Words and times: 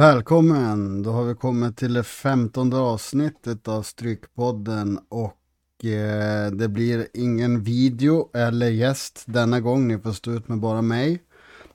Välkommen! 0.00 1.02
Då 1.02 1.10
har 1.10 1.24
vi 1.24 1.34
kommit 1.34 1.76
till 1.76 1.94
det 1.94 2.02
femtonde 2.02 2.76
avsnittet 2.76 3.68
av 3.68 3.82
Strykpodden 3.82 4.98
och 5.08 5.84
eh, 5.84 6.50
det 6.50 6.68
blir 6.68 7.06
ingen 7.14 7.62
video 7.62 8.30
eller 8.34 8.68
gäst 8.68 9.22
denna 9.26 9.60
gång. 9.60 9.88
Ni 9.88 9.98
får 9.98 10.12
stå 10.12 10.30
ut 10.32 10.48
med 10.48 10.58
bara 10.58 10.82
mig. 10.82 11.22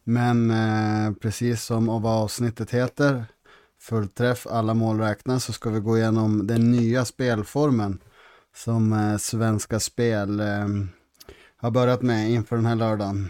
Men 0.03 0.51
eh, 0.51 1.13
precis 1.13 1.63
som 1.63 1.89
av 1.89 2.01
vad 2.01 2.23
avsnittet 2.23 2.71
heter, 2.71 3.25
fullträff, 3.81 4.47
alla 4.47 4.73
mål 4.73 4.99
räknas, 4.99 5.43
så 5.43 5.53
ska 5.53 5.69
vi 5.69 5.79
gå 5.79 5.97
igenom 5.97 6.47
den 6.47 6.71
nya 6.71 7.05
spelformen 7.05 7.99
som 8.55 8.93
eh, 8.93 9.17
Svenska 9.17 9.79
Spel 9.79 10.39
eh, 10.39 10.67
har 11.57 11.71
börjat 11.71 12.01
med 12.01 12.31
inför 12.31 12.55
den 12.55 12.65
här 12.65 12.75
lördagen. 12.75 13.29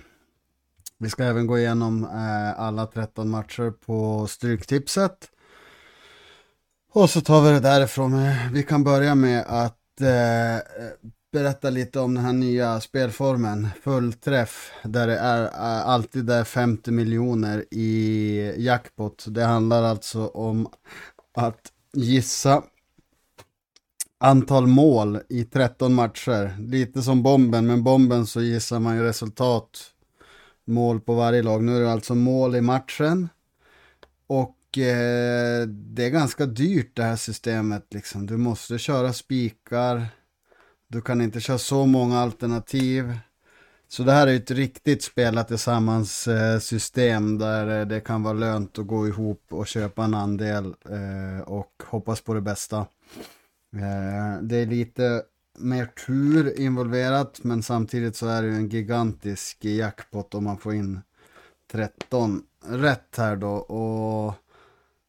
Vi 0.98 1.10
ska 1.10 1.24
även 1.24 1.48
gå 1.48 1.60
igenom 1.60 2.04
eh, 2.04 2.60
alla 2.60 2.86
13 2.86 3.30
matcher 3.30 3.72
på 3.86 4.28
Stryktipset. 4.28 5.30
Och 6.92 7.10
så 7.10 7.22
tar 7.22 7.42
vi 7.42 7.50
det 7.50 7.60
därifrån. 7.60 8.32
Vi 8.52 8.64
kan 8.64 8.84
börja 8.84 9.16
med 9.16 9.46
att 9.48 10.02
eh, 10.02 10.62
berätta 11.32 11.70
lite 11.70 12.00
om 12.00 12.16
den 12.16 12.26
här 12.26 12.34
nya 12.34 12.82
spelformen. 12.82 13.68
Fullträff, 13.82 14.72
där 14.84 15.08
det 15.08 15.18
är 15.18 15.44
eh, 15.44 15.88
alltid 15.88 16.30
är 16.30 16.44
50 16.44 16.92
miljoner 16.92 17.66
i 17.72 18.54
jackpot. 18.58 19.26
Det 19.28 19.44
handlar 19.44 19.84
alltså 19.84 20.28
om 20.28 20.68
att 21.34 21.72
gissa 21.94 22.64
antal 24.20 24.68
mål 24.68 25.20
i 25.30 25.44
13 25.44 25.94
matcher. 25.94 26.56
Lite 26.60 27.02
som 27.02 27.24
bomben, 27.24 27.68
men 27.68 27.84
bomben 27.84 28.26
så 28.26 28.42
gissar 28.42 28.80
man 28.80 28.96
ju 28.96 29.04
resultat 29.04 29.92
mål 30.66 31.00
på 31.00 31.14
varje 31.14 31.44
lag. 31.44 31.64
Nu 31.64 31.78
är 31.78 31.82
det 31.82 31.92
alltså 31.92 32.16
mål 32.16 32.56
i 32.56 32.62
matchen. 32.62 33.30
Och 34.28 34.78
eh, 34.78 35.68
det 35.68 36.06
är 36.06 36.10
ganska 36.10 36.46
dyrt 36.46 36.96
det 36.96 37.04
här 37.04 37.16
systemet 37.16 37.86
liksom. 37.94 38.26
Du 38.26 38.38
måste 38.38 38.78
köra 38.78 39.14
spikar. 39.14 40.08
Du 40.88 41.02
kan 41.02 41.22
inte 41.22 41.40
köra 41.40 41.58
så 41.58 41.86
många 41.86 42.20
alternativ. 42.20 43.14
Så 43.88 44.04
det 44.04 44.12
här 44.12 44.28
är 44.28 44.36
ett 44.36 44.52
riktigt 44.52 45.04
spela 45.04 45.44
tillsammans 45.44 46.28
eh, 46.28 46.60
system 46.60 47.38
där 47.38 47.80
eh, 47.80 47.88
det 47.88 48.00
kan 48.00 48.24
vara 48.24 48.34
lönt 48.34 48.80
att 48.80 48.88
gå 48.88 49.08
ihop 49.08 49.44
och 49.50 49.68
köpa 49.68 50.04
en 50.04 50.14
andel 50.14 50.66
eh, 50.66 51.42
och 51.48 51.84
hoppas 51.86 52.22
på 52.22 52.34
det 52.34 52.42
bästa. 52.42 52.78
Eh, 53.76 54.42
det 54.42 54.58
är 54.58 54.66
lite 54.66 55.24
mer 55.58 55.86
tur 55.86 56.60
involverat 56.60 57.44
men 57.44 57.64
samtidigt 57.64 58.16
så 58.16 58.28
är 58.28 58.42
det 58.42 58.48
ju 58.48 58.56
en 58.56 58.70
gigantisk 58.70 59.66
jackpot 59.66 60.34
om 60.34 60.44
man 60.44 60.58
får 60.58 60.74
in 60.74 61.02
13 61.72 62.44
rätt 62.68 63.18
här 63.18 63.36
då 63.36 63.54
och 63.54 64.34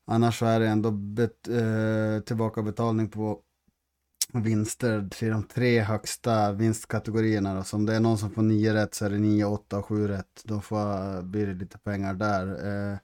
annars 0.06 0.38
så 0.38 0.46
är 0.46 0.60
det 0.60 0.68
ändå 0.68 0.90
bet, 0.90 1.48
eh, 1.48 2.24
tillbakabetalning 2.24 3.08
på 3.08 3.40
vinster 4.32 5.08
till 5.10 5.30
de 5.30 5.42
tre 5.42 5.80
högsta 5.80 6.52
vinstkategorierna 6.52 7.54
då. 7.54 7.62
Så 7.64 7.76
om 7.76 7.86
det 7.86 7.94
är 7.94 8.00
någon 8.00 8.18
som 8.18 8.30
får 8.30 8.42
9 8.42 8.74
rätt 8.74 8.94
så 8.94 9.04
är 9.04 9.10
det 9.10 9.18
9, 9.18 9.44
8 9.44 9.78
och 9.78 9.86
7 9.86 10.08
rätt. 10.08 10.42
Då 10.44 10.60
får, 10.60 11.22
blir 11.22 11.46
det 11.46 11.54
lite 11.54 11.78
pengar 11.78 12.14
där. 12.14 12.46
Eh, 12.48 12.98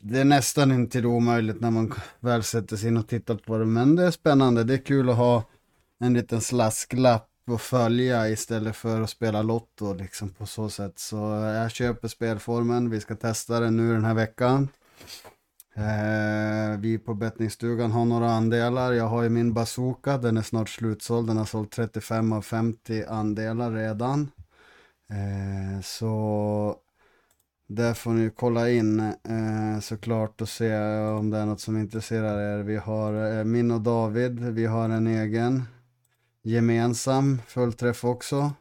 det 0.00 0.20
är 0.20 0.24
nästan 0.24 0.72
inte 0.72 1.06
omöjligt 1.06 1.60
när 1.60 1.70
man 1.70 1.92
väl 2.20 2.42
sätter 2.42 2.76
sig 2.76 2.88
in 2.88 2.96
och 2.96 3.08
tittar 3.08 3.34
på 3.34 3.58
det. 3.58 3.66
Men 3.66 3.96
det 3.96 4.06
är 4.06 4.10
spännande, 4.10 4.64
det 4.64 4.74
är 4.74 4.84
kul 4.84 5.10
att 5.10 5.16
ha 5.16 5.44
en 5.98 6.14
liten 6.14 6.40
slasklapp 6.40 7.30
att 7.50 7.60
följa 7.60 8.28
istället 8.28 8.76
för 8.76 9.00
att 9.00 9.10
spela 9.10 9.42
Lotto 9.42 9.94
liksom 9.94 10.28
på 10.30 10.46
så 10.46 10.68
sätt. 10.68 10.98
Så 10.98 11.16
jag 11.54 11.70
köper 11.70 12.08
spelformen, 12.08 12.90
vi 12.90 13.00
ska 13.00 13.14
testa 13.14 13.60
den 13.60 13.76
nu 13.76 13.92
den 13.92 14.04
här 14.04 14.14
veckan. 14.14 14.68
Eh, 15.74 16.78
vi 16.78 16.98
på 16.98 17.14
Bettningstugan 17.14 17.90
har 17.92 18.04
några 18.04 18.30
andelar. 18.30 18.92
Jag 18.92 19.08
har 19.08 19.22
ju 19.22 19.28
min 19.28 19.54
bazooka, 19.54 20.18
den 20.18 20.36
är 20.36 20.42
snart 20.42 20.68
slutsåld. 20.68 21.28
Den 21.28 21.36
har 21.36 21.44
sålt 21.44 21.70
35 21.70 22.32
av 22.32 22.42
50 22.42 23.04
andelar 23.04 23.72
redan. 23.72 24.30
Eh, 25.10 25.80
så 25.82 26.76
där 27.68 27.94
får 27.94 28.10
ni 28.10 28.30
kolla 28.30 28.70
in 28.70 29.00
eh, 29.00 29.80
såklart 29.80 30.40
och 30.40 30.48
se 30.48 30.76
om 30.98 31.30
det 31.30 31.38
är 31.38 31.46
något 31.46 31.60
som 31.60 31.76
intresserar 31.76 32.58
er. 32.58 32.62
Vi 32.62 32.76
har 32.76 33.38
eh, 33.38 33.44
min 33.44 33.70
och 33.70 33.80
David, 33.80 34.40
vi 34.40 34.66
har 34.66 34.88
en 34.88 35.06
egen 35.06 35.62
gemensam 36.46 37.42
fullträff 37.46 38.04
också. 38.04 38.52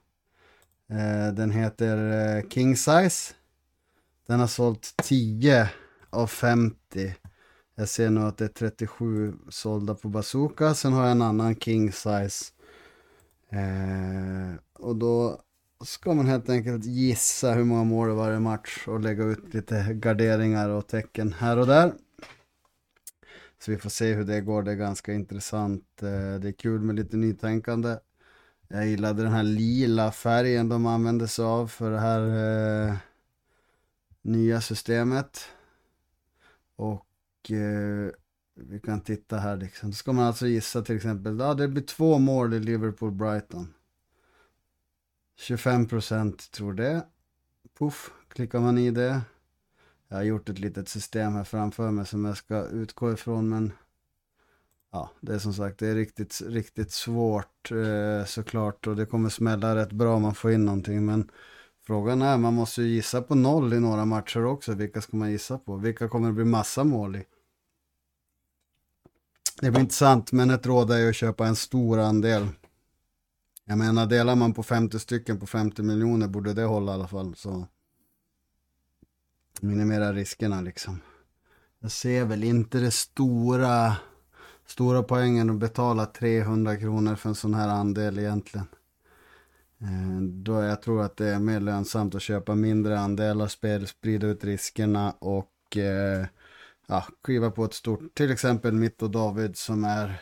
Eh, 0.89 1.33
den 1.33 1.51
heter 1.51 1.97
eh, 2.37 2.49
King 2.49 2.75
Size. 2.75 3.33
Den 4.27 4.39
har 4.39 4.47
sålt 4.47 4.93
10 5.03 5.69
av 6.09 6.27
50. 6.27 7.15
Jag 7.75 7.89
ser 7.89 8.09
nu 8.09 8.21
att 8.21 8.37
det 8.37 8.45
är 8.45 8.49
37 8.49 9.33
sålda 9.49 9.95
på 9.95 10.07
Bazooka. 10.07 10.73
Sen 10.73 10.93
har 10.93 11.01
jag 11.01 11.11
en 11.11 11.21
annan 11.21 11.55
King 11.55 11.91
Size. 11.91 12.45
Eh, 13.49 14.55
och 14.73 14.95
då 14.95 15.41
ska 15.83 16.13
man 16.13 16.27
helt 16.27 16.49
enkelt 16.49 16.85
gissa 16.85 17.53
hur 17.53 17.63
många 17.63 17.83
mål 17.83 18.07
det 18.07 18.13
var 18.13 18.33
i 18.33 18.39
match 18.39 18.87
och 18.87 18.99
lägga 18.99 19.23
ut 19.23 19.53
lite 19.53 19.93
garderingar 19.93 20.69
och 20.69 20.87
tecken 20.87 21.33
här 21.33 21.57
och 21.57 21.67
där. 21.67 21.93
Så 23.59 23.71
vi 23.71 23.77
får 23.77 23.89
se 23.89 24.13
hur 24.13 24.23
det 24.23 24.41
går, 24.41 24.63
det 24.63 24.71
är 24.71 24.75
ganska 24.75 25.13
intressant. 25.13 26.03
Eh, 26.03 26.39
det 26.39 26.47
är 26.47 26.57
kul 26.57 26.81
med 26.81 26.95
lite 26.95 27.17
nytänkande. 27.17 27.97
Jag 28.67 28.87
gillade 28.87 29.23
den 29.23 29.31
här 29.31 29.43
lila 29.43 30.11
färgen 30.11 30.69
de 30.69 30.85
använde 30.85 31.27
sig 31.27 31.45
av 31.45 31.67
för 31.67 31.91
det 31.91 31.99
här 31.99 32.21
eh, 32.87 32.95
nya 34.21 34.61
systemet. 34.61 35.39
Och 36.75 37.51
eh, 37.51 38.11
vi 38.55 38.79
kan 38.79 39.01
titta 39.01 39.37
här 39.37 39.57
liksom. 39.57 39.89
Då 39.89 39.95
ska 39.95 40.13
man 40.13 40.25
alltså 40.25 40.47
gissa 40.47 40.81
till 40.81 40.95
exempel, 40.95 41.39
ja 41.39 41.53
det 41.53 41.67
blir 41.67 41.83
två 41.83 42.17
mål 42.19 42.53
i 42.53 42.59
Liverpool-Brighton. 42.59 43.67
25% 45.39 46.51
tror 46.51 46.73
det. 46.73 47.05
Puff, 47.79 48.11
klickar 48.27 48.59
man 48.59 48.77
i 48.77 48.91
det. 48.91 49.21
Jag 50.07 50.17
har 50.17 50.23
gjort 50.23 50.49
ett 50.49 50.59
litet 50.59 50.89
system 50.89 51.33
här 51.33 51.43
framför 51.43 51.91
mig 51.91 52.05
som 52.05 52.25
jag 52.25 52.37
ska 52.37 52.65
utgå 52.65 53.13
ifrån 53.13 53.49
men 53.49 53.71
ja, 54.91 55.11
det 55.21 55.33
är 55.33 55.39
som 55.39 55.53
sagt 55.53 55.79
det 55.79 55.87
är 55.87 55.95
riktigt, 55.95 56.41
riktigt 56.45 56.91
svårt 56.91 57.71
eh, 57.71 58.25
såklart 58.25 58.87
och 58.87 58.95
det 58.95 59.05
kommer 59.05 59.29
smälla 59.29 59.75
rätt 59.75 59.91
bra 59.91 60.15
om 60.15 60.21
man 60.21 60.35
får 60.35 60.51
in 60.51 60.65
någonting 60.65 61.05
men 61.05 61.29
frågan 61.87 62.21
är, 62.21 62.37
man 62.37 62.53
måste 62.53 62.81
ju 62.81 62.87
gissa 62.87 63.21
på 63.21 63.35
noll 63.35 63.73
i 63.73 63.79
några 63.79 64.05
matcher 64.05 64.45
också, 64.45 64.73
vilka 64.73 65.01
ska 65.01 65.17
man 65.17 65.31
gissa 65.31 65.57
på? 65.57 65.75
Vilka 65.75 66.09
kommer 66.09 66.27
det 66.27 66.33
bli 66.33 66.45
massa 66.45 66.83
mål 66.83 67.15
i? 67.15 67.23
Det 69.61 69.71
blir 69.71 69.81
intressant, 69.81 70.31
men 70.31 70.49
ett 70.49 70.65
råd 70.65 70.91
är 70.91 70.97
ju 70.97 71.09
att 71.09 71.15
köpa 71.15 71.47
en 71.47 71.55
stor 71.55 71.99
andel. 71.99 72.47
Jag 73.65 73.77
menar, 73.77 74.05
delar 74.05 74.35
man 74.35 74.53
på 74.53 74.63
50 74.63 74.99
stycken 74.99 75.39
på 75.39 75.47
50 75.47 75.83
miljoner 75.83 76.27
borde 76.27 76.53
det 76.53 76.63
hålla 76.63 76.91
i 76.91 76.95
alla 76.95 77.07
fall. 77.07 77.35
Så 77.35 77.67
minimera 79.61 80.13
riskerna 80.13 80.61
liksom. 80.61 81.01
Jag 81.79 81.91
ser 81.91 82.25
väl 82.25 82.43
inte 82.43 82.79
det 82.79 82.91
stora, 82.91 83.95
stora 84.65 85.03
poängen 85.03 85.49
att 85.49 85.59
betala 85.59 86.05
300 86.05 86.77
kronor 86.77 87.15
för 87.15 87.29
en 87.29 87.35
sån 87.35 87.53
här 87.53 87.69
andel 87.69 88.19
egentligen. 88.19 88.67
Eh, 89.81 90.21
då 90.21 90.61
jag 90.61 90.81
tror 90.81 91.01
att 91.01 91.17
det 91.17 91.27
är 91.27 91.39
mer 91.39 91.59
lönsamt 91.59 92.15
att 92.15 92.21
köpa 92.21 92.55
mindre 92.55 92.99
andelar, 92.99 93.47
spel, 93.47 93.87
sprida 93.87 94.27
ut 94.27 94.43
riskerna 94.43 95.11
och 95.19 95.77
eh, 95.77 96.25
ja, 96.87 97.05
kliva 97.23 97.51
på 97.51 97.65
ett 97.65 97.73
stort, 97.73 98.15
till 98.15 98.31
exempel 98.31 98.73
mitt 98.73 99.01
och 99.01 99.11
David 99.11 99.57
som 99.57 99.83
är 99.83 100.15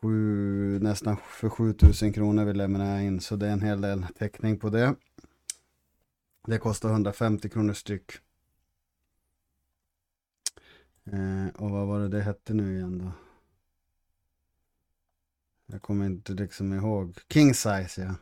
sju, 0.00 0.78
nästan 0.78 1.16
för 1.16 1.48
7000 1.48 2.12
kronor 2.12 2.44
vill 2.44 2.56
lämnar 2.56 3.00
in, 3.00 3.20
så 3.20 3.36
det 3.36 3.46
är 3.46 3.52
en 3.52 3.62
hel 3.62 3.80
del 3.80 4.06
täckning 4.18 4.58
på 4.58 4.68
det. 4.68 4.94
Det 6.46 6.58
kostar 6.58 6.90
150 6.90 7.48
kronor 7.48 7.72
styck. 7.72 8.12
Eh, 11.04 11.46
och 11.54 11.70
vad 11.70 11.86
var 11.86 12.00
det 12.00 12.08
det 12.08 12.22
hette 12.22 12.54
nu 12.54 12.76
igen 12.76 12.98
då? 12.98 13.12
Jag 15.66 15.82
kommer 15.82 16.06
inte 16.06 16.32
liksom 16.32 16.72
ihåg. 16.72 17.18
King 17.28 17.54
size 17.54 18.02
ja. 18.02 18.14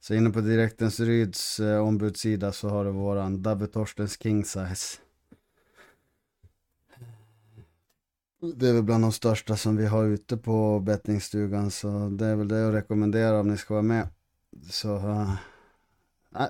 Så 0.00 0.14
inne 0.14 0.30
på 0.30 0.40
Direktens 0.40 1.00
Ryds 1.00 1.60
eh, 1.60 1.86
ombudssida 1.86 2.52
så 2.52 2.68
har 2.68 2.84
du 2.84 2.90
våran 2.90 3.42
Dabbe 3.42 3.66
Torstens 3.66 4.22
King 4.22 4.44
size. 4.44 4.98
Det 8.54 8.68
är 8.68 8.72
väl 8.72 8.82
bland 8.82 9.04
de 9.04 9.12
största 9.12 9.56
som 9.56 9.76
vi 9.76 9.86
har 9.86 10.04
ute 10.04 10.36
på 10.36 10.80
bettingstugan 10.80 11.70
så 11.70 12.08
det 12.08 12.26
är 12.26 12.36
väl 12.36 12.48
det 12.48 12.58
jag 12.58 12.74
rekommenderar 12.74 13.40
om 13.40 13.48
ni 13.48 13.56
ska 13.56 13.74
vara 13.74 13.82
med. 13.82 14.08
Så 14.70 14.96
uh, 14.96 15.34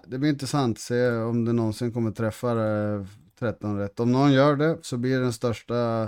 det 0.06 0.18
blir 0.18 0.30
intressant, 0.30 0.76
att 0.76 0.80
se 0.80 1.10
om 1.10 1.44
det 1.44 1.52
någonsin 1.52 1.92
kommer 1.92 2.10
träffa 2.10 2.54
13 3.38 3.78
rätt. 3.78 4.00
Om 4.00 4.12
någon 4.12 4.32
gör 4.32 4.56
det 4.56 4.78
så 4.82 4.96
blir 4.96 5.16
det 5.16 5.22
den 5.22 5.32
största 5.32 6.02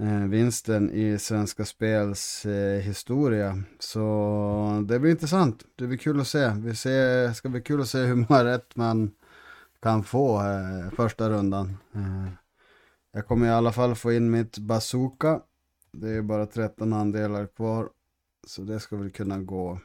eh, 0.00 0.24
vinsten 0.28 0.90
i 0.90 1.18
Svenska 1.18 1.64
Spels 1.64 2.46
eh, 2.46 2.80
historia. 2.80 3.62
Så 3.78 4.84
det 4.88 4.98
blir 4.98 5.10
intressant, 5.10 5.64
det 5.76 5.86
blir 5.86 5.98
kul 5.98 6.20
att 6.20 6.28
se. 6.28 6.48
Det 6.48 7.34
ska 7.34 7.48
bli 7.48 7.60
kul 7.60 7.80
att 7.80 7.88
se 7.88 7.98
hur 7.98 8.14
många 8.14 8.44
rätt 8.44 8.76
man 8.76 9.10
kan 9.82 10.04
få 10.04 10.40
eh, 10.40 10.90
första 10.96 11.30
rundan. 11.30 11.76
Jag 13.12 13.26
kommer 13.26 13.46
i 13.46 13.50
alla 13.50 13.72
fall 13.72 13.94
få 13.94 14.12
in 14.12 14.30
mitt 14.30 14.58
bazooka. 14.58 15.40
Det 15.92 16.10
är 16.10 16.22
bara 16.22 16.46
13 16.46 16.92
andelar 16.92 17.46
kvar. 17.46 17.88
Så 18.46 18.62
det 18.62 18.80
ska 18.80 18.96
väl 18.96 19.10
kunna 19.10 19.38
gå. 19.38 19.78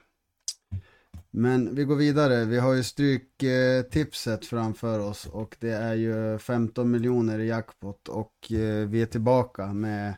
Men 1.31 1.75
vi 1.75 1.83
går 1.83 1.95
vidare. 1.95 2.45
Vi 2.45 2.59
har 2.59 2.73
ju 2.73 2.83
stryktipset 2.83 4.45
framför 4.45 4.99
oss 4.99 5.25
och 5.25 5.55
det 5.59 5.71
är 5.71 5.93
ju 5.93 6.37
15 6.39 6.91
miljoner 6.91 7.39
i 7.39 7.47
jackpot 7.47 8.07
och 8.07 8.51
eh, 8.51 8.87
vi 8.87 9.01
är 9.01 9.05
tillbaka 9.05 9.73
med 9.73 10.15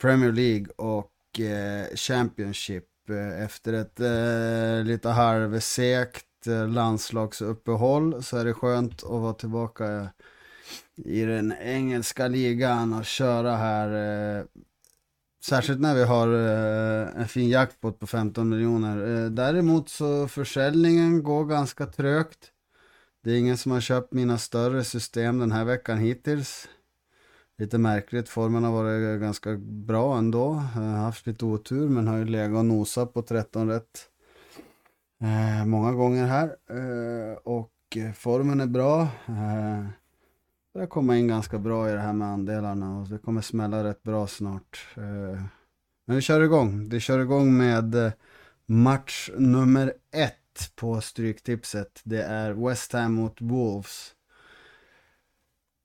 Premier 0.00 0.32
League 0.32 0.66
och 0.76 1.40
eh, 1.40 1.86
Championship 1.94 2.84
eh, 3.10 3.42
efter 3.42 3.72
ett 3.72 4.00
lite 4.86 5.08
halvsekt 5.08 6.24
landslagsuppehåll 6.68 8.22
så 8.22 8.36
är 8.36 8.44
det 8.44 8.54
skönt 8.54 9.04
att 9.04 9.20
vara 9.20 9.32
tillbaka 9.32 10.08
i 10.96 11.22
den 11.22 11.54
engelska 11.60 12.28
ligan 12.28 12.92
och 12.92 13.04
köra 13.04 13.56
här 13.56 14.46
Särskilt 15.48 15.80
när 15.80 15.94
vi 15.94 16.04
har 16.04 16.28
eh, 16.28 17.20
en 17.20 17.28
fin 17.28 17.48
jackpot 17.48 17.98
på 17.98 18.06
15 18.06 18.48
miljoner. 18.48 19.24
Eh, 19.24 19.30
däremot 19.30 19.88
så 19.88 20.28
försäljningen 20.28 21.22
går 21.22 21.44
ganska 21.44 21.86
trögt. 21.86 22.38
Det 23.24 23.30
är 23.30 23.38
ingen 23.38 23.56
som 23.56 23.72
har 23.72 23.80
köpt 23.80 24.12
mina 24.12 24.38
större 24.38 24.84
system 24.84 25.38
den 25.38 25.52
här 25.52 25.64
veckan 25.64 25.98
hittills. 25.98 26.68
Lite 27.58 27.78
märkligt, 27.78 28.28
formen 28.28 28.64
har 28.64 28.72
varit 28.72 29.20
ganska 29.20 29.56
bra 29.58 30.18
ändå. 30.18 30.62
Jag 30.74 30.82
har 30.82 30.98
haft 30.98 31.26
lite 31.26 31.44
otur 31.44 31.88
men 31.88 32.06
har 32.06 32.16
ju 32.16 32.24
legat 32.24 32.58
och 32.58 32.64
nosat 32.64 33.14
på 33.14 33.22
13 33.22 33.68
rätt. 33.68 34.08
Eh, 35.20 35.66
många 35.66 35.92
gånger 35.92 36.26
här. 36.26 36.56
Eh, 36.70 37.36
och 37.36 37.72
eh, 37.96 38.12
formen 38.12 38.60
är 38.60 38.66
bra. 38.66 39.02
Eh, 39.26 39.86
Börjar 40.76 40.88
komma 40.88 41.16
in 41.16 41.28
ganska 41.28 41.58
bra 41.58 41.90
i 41.90 41.92
det 41.92 42.00
här 42.00 42.12
med 42.12 42.28
andelarna 42.28 42.98
och 42.98 43.08
det 43.08 43.18
kommer 43.18 43.40
smälla 43.40 43.84
rätt 43.84 44.02
bra 44.02 44.26
snart. 44.26 44.86
Eh, 44.96 45.42
men 46.06 46.16
vi 46.16 46.20
kör 46.20 46.40
igång. 46.40 46.88
Vi 46.88 47.00
kör 47.00 47.18
igång 47.18 47.56
med 47.56 47.94
eh, 47.94 48.12
match 48.66 49.30
nummer 49.36 49.94
ett 50.14 50.72
på 50.74 51.00
Stryktipset. 51.00 52.00
Det 52.04 52.22
är 52.22 52.52
West 52.52 52.92
Ham 52.92 53.14
mot 53.14 53.40
Wolves. 53.40 54.14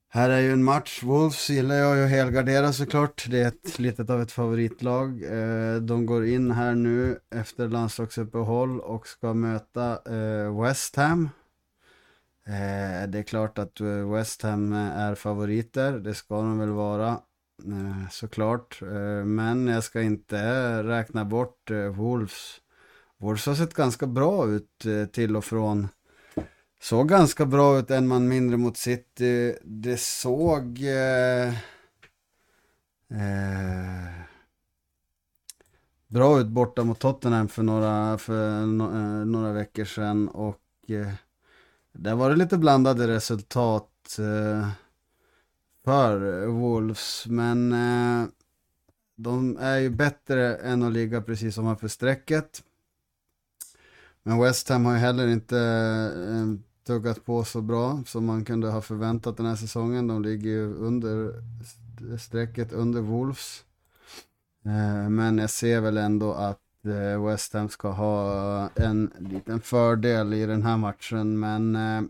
Här 0.08 0.30
är 0.30 0.40
ju 0.40 0.52
en 0.52 0.64
match, 0.64 1.02
Wolves 1.02 1.50
gillar 1.50 1.74
jag 1.74 1.96
ju 1.96 2.04
att 2.04 2.10
helgardera 2.10 2.72
såklart. 2.72 3.26
Det 3.30 3.40
är 3.40 3.48
ett 3.48 3.78
litet 3.78 4.10
av 4.10 4.22
ett 4.22 4.32
favoritlag. 4.32 5.22
Eh, 5.22 5.76
de 5.76 6.06
går 6.06 6.26
in 6.26 6.50
här 6.50 6.74
nu 6.74 7.18
efter 7.34 7.68
landslagsuppehåll 7.68 8.80
och 8.80 9.06
ska 9.06 9.34
möta 9.34 9.98
West 10.62 10.96
Ham 10.96 11.28
Eh, 12.46 13.08
det 13.08 13.18
är 13.18 13.22
klart 13.22 13.58
att 13.58 13.80
eh, 13.80 14.12
West 14.12 14.42
Ham 14.42 14.72
eh, 14.72 14.96
är 14.98 15.14
favoriter, 15.14 15.92
det 15.92 16.14
ska 16.14 16.34
de 16.34 16.58
väl 16.58 16.70
vara 16.70 17.20
såklart. 18.10 18.80
Men 19.24 19.66
jag 19.66 19.84
ska 19.84 20.02
inte 20.02 20.82
räkna 20.82 21.24
bort 21.24 21.70
Wolves. 21.96 22.60
Wolves 23.18 23.46
har 23.46 23.54
sett 23.54 23.74
ganska 23.74 24.06
bra 24.06 24.46
ut 24.46 24.84
till 25.12 25.36
och 25.36 25.44
från. 25.44 25.88
Såg 26.80 27.08
ganska 27.08 27.46
bra 27.46 27.78
ut 27.78 27.90
en 27.90 28.08
man 28.08 28.28
mindre 28.28 28.56
mot 28.56 28.76
City. 28.76 29.58
Det 29.62 30.00
såg... 30.00 30.80
bra 36.08 36.40
ut 36.40 36.48
borta 36.48 36.84
mot 36.84 36.98
Tottenham 36.98 37.48
för 37.48 37.62
några, 37.62 38.18
för 38.18 38.66
no, 38.66 39.24
några 39.24 39.52
veckor 39.52 39.84
sedan 39.84 40.28
och 40.28 40.90
där 41.92 42.14
var 42.14 42.30
det 42.30 42.36
lite 42.36 42.58
blandade 42.58 43.08
resultat 43.08 44.18
eh, 44.18 44.68
för 45.84 46.46
Wolves, 46.46 47.26
men 47.26 47.72
eh, 47.72 48.28
de 49.16 49.56
är 49.60 49.78
ju 49.78 49.90
bättre 49.90 50.56
än 50.56 50.82
att 50.82 50.92
ligga 50.92 51.22
precis 51.22 51.54
som 51.54 51.76
för 51.76 51.88
strecket. 51.88 52.62
Men 54.22 54.40
West 54.40 54.68
Ham 54.68 54.84
har 54.84 54.92
ju 54.92 54.98
heller 54.98 55.28
inte 55.28 55.58
eh, 56.28 56.46
tuggat 56.86 57.24
på 57.24 57.44
så 57.44 57.60
bra 57.60 58.02
som 58.06 58.24
man 58.24 58.44
kunde 58.44 58.70
ha 58.70 58.80
förväntat 58.80 59.36
den 59.36 59.46
här 59.46 59.56
säsongen. 59.56 60.06
De 60.06 60.22
ligger 60.22 60.50
ju 60.50 60.74
under 60.74 61.42
strecket 62.18 62.72
under 62.72 63.00
Wolves. 63.00 63.64
Eh, 64.64 65.08
men 65.08 65.38
jag 65.38 65.50
ser 65.50 65.80
väl 65.80 65.96
ändå 65.96 66.32
att 66.32 66.61
Eh, 66.84 67.26
West 67.26 67.52
Ham 67.52 67.68
ska 67.68 67.90
ha 67.90 68.68
en 68.76 69.12
liten 69.18 69.60
fördel 69.60 70.34
i 70.34 70.46
den 70.46 70.62
här 70.62 70.76
matchen, 70.76 71.40
men 71.40 71.76
eh, 71.76 72.02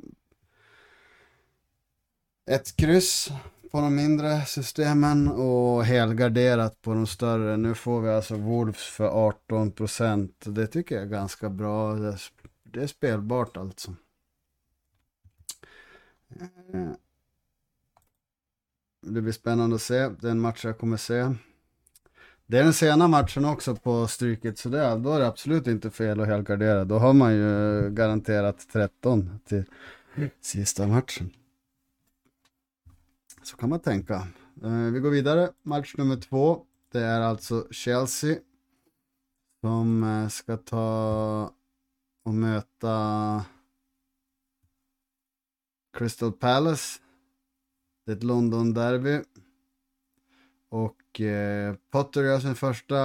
ett 2.46 2.76
kryss 2.76 3.30
på 3.70 3.80
de 3.80 3.94
mindre 3.94 4.44
systemen 4.46 5.28
och 5.28 5.84
helgarderat 5.84 6.82
på 6.82 6.94
de 6.94 7.06
större. 7.06 7.56
Nu 7.56 7.74
får 7.74 8.00
vi 8.00 8.10
alltså 8.10 8.36
Wolves 8.36 8.86
för 8.86 9.08
18 9.08 9.70
procent. 9.70 10.44
Det 10.46 10.66
tycker 10.66 10.94
jag 10.94 11.04
är 11.04 11.08
ganska 11.08 11.50
bra. 11.50 11.94
Det 12.62 12.82
är, 12.82 12.86
spelbart 12.86 13.56
alltså. 13.56 13.94
Eh, 16.40 16.90
det 19.00 19.20
blir 19.22 19.32
spännande 19.32 19.76
att 19.76 19.82
se. 19.82 20.08
Det 20.08 20.26
är 20.26 20.30
en 20.30 20.40
match 20.40 20.64
jag 20.64 20.78
kommer 20.78 20.96
se. 20.96 21.34
Det 22.46 22.58
är 22.58 22.64
den 22.64 22.72
sena 22.72 23.08
matchen 23.08 23.44
också 23.44 23.76
på 23.76 24.06
Stryket, 24.06 24.58
så 24.58 24.68
det, 24.68 24.96
då 24.96 25.12
är 25.12 25.20
det 25.20 25.26
absolut 25.26 25.66
inte 25.66 25.90
fel 25.90 26.20
att 26.20 26.26
helgardera. 26.26 26.84
Då 26.84 26.98
har 26.98 27.12
man 27.12 27.34
ju 27.34 27.90
garanterat 27.90 28.68
13 28.72 29.40
till 29.44 29.64
sista 30.40 30.86
matchen. 30.86 31.30
Så 33.42 33.56
kan 33.56 33.70
man 33.70 33.80
tänka. 33.80 34.14
Eh, 34.64 34.92
vi 34.92 35.00
går 35.00 35.10
vidare, 35.10 35.50
match 35.62 35.94
nummer 35.98 36.16
två. 36.16 36.66
Det 36.92 37.00
är 37.00 37.20
alltså 37.20 37.66
Chelsea 37.70 38.36
som 39.60 40.04
eh, 40.04 40.28
ska 40.28 40.56
ta 40.56 41.52
och 42.24 42.34
möta 42.34 43.44
Crystal 45.92 46.32
Palace. 46.32 47.00
Det 48.04 48.12
är 48.12 48.16
ett 48.16 48.22
London-derby. 48.22 49.22
Och 50.68 51.01
eh, 51.20 51.74
Potter 51.92 52.22
gör 52.22 52.40
sin 52.40 52.54
första 52.54 52.96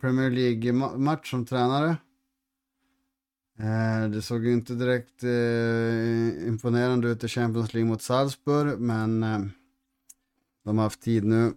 Premier 0.00 0.30
League-match 0.30 1.30
som 1.30 1.46
tränare. 1.46 1.96
Eh, 3.58 4.10
det 4.10 4.22
såg 4.22 4.44
ju 4.44 4.52
inte 4.52 4.74
direkt 4.74 5.22
eh, 5.24 6.48
imponerande 6.48 7.08
ut 7.08 7.24
i 7.24 7.28
Champions 7.28 7.74
League 7.74 7.90
mot 7.90 8.02
Salzburg, 8.02 8.80
men 8.80 9.22
eh, 9.22 9.40
de 10.64 10.78
har 10.78 10.84
haft 10.84 11.02
tid 11.02 11.24
nu. 11.24 11.52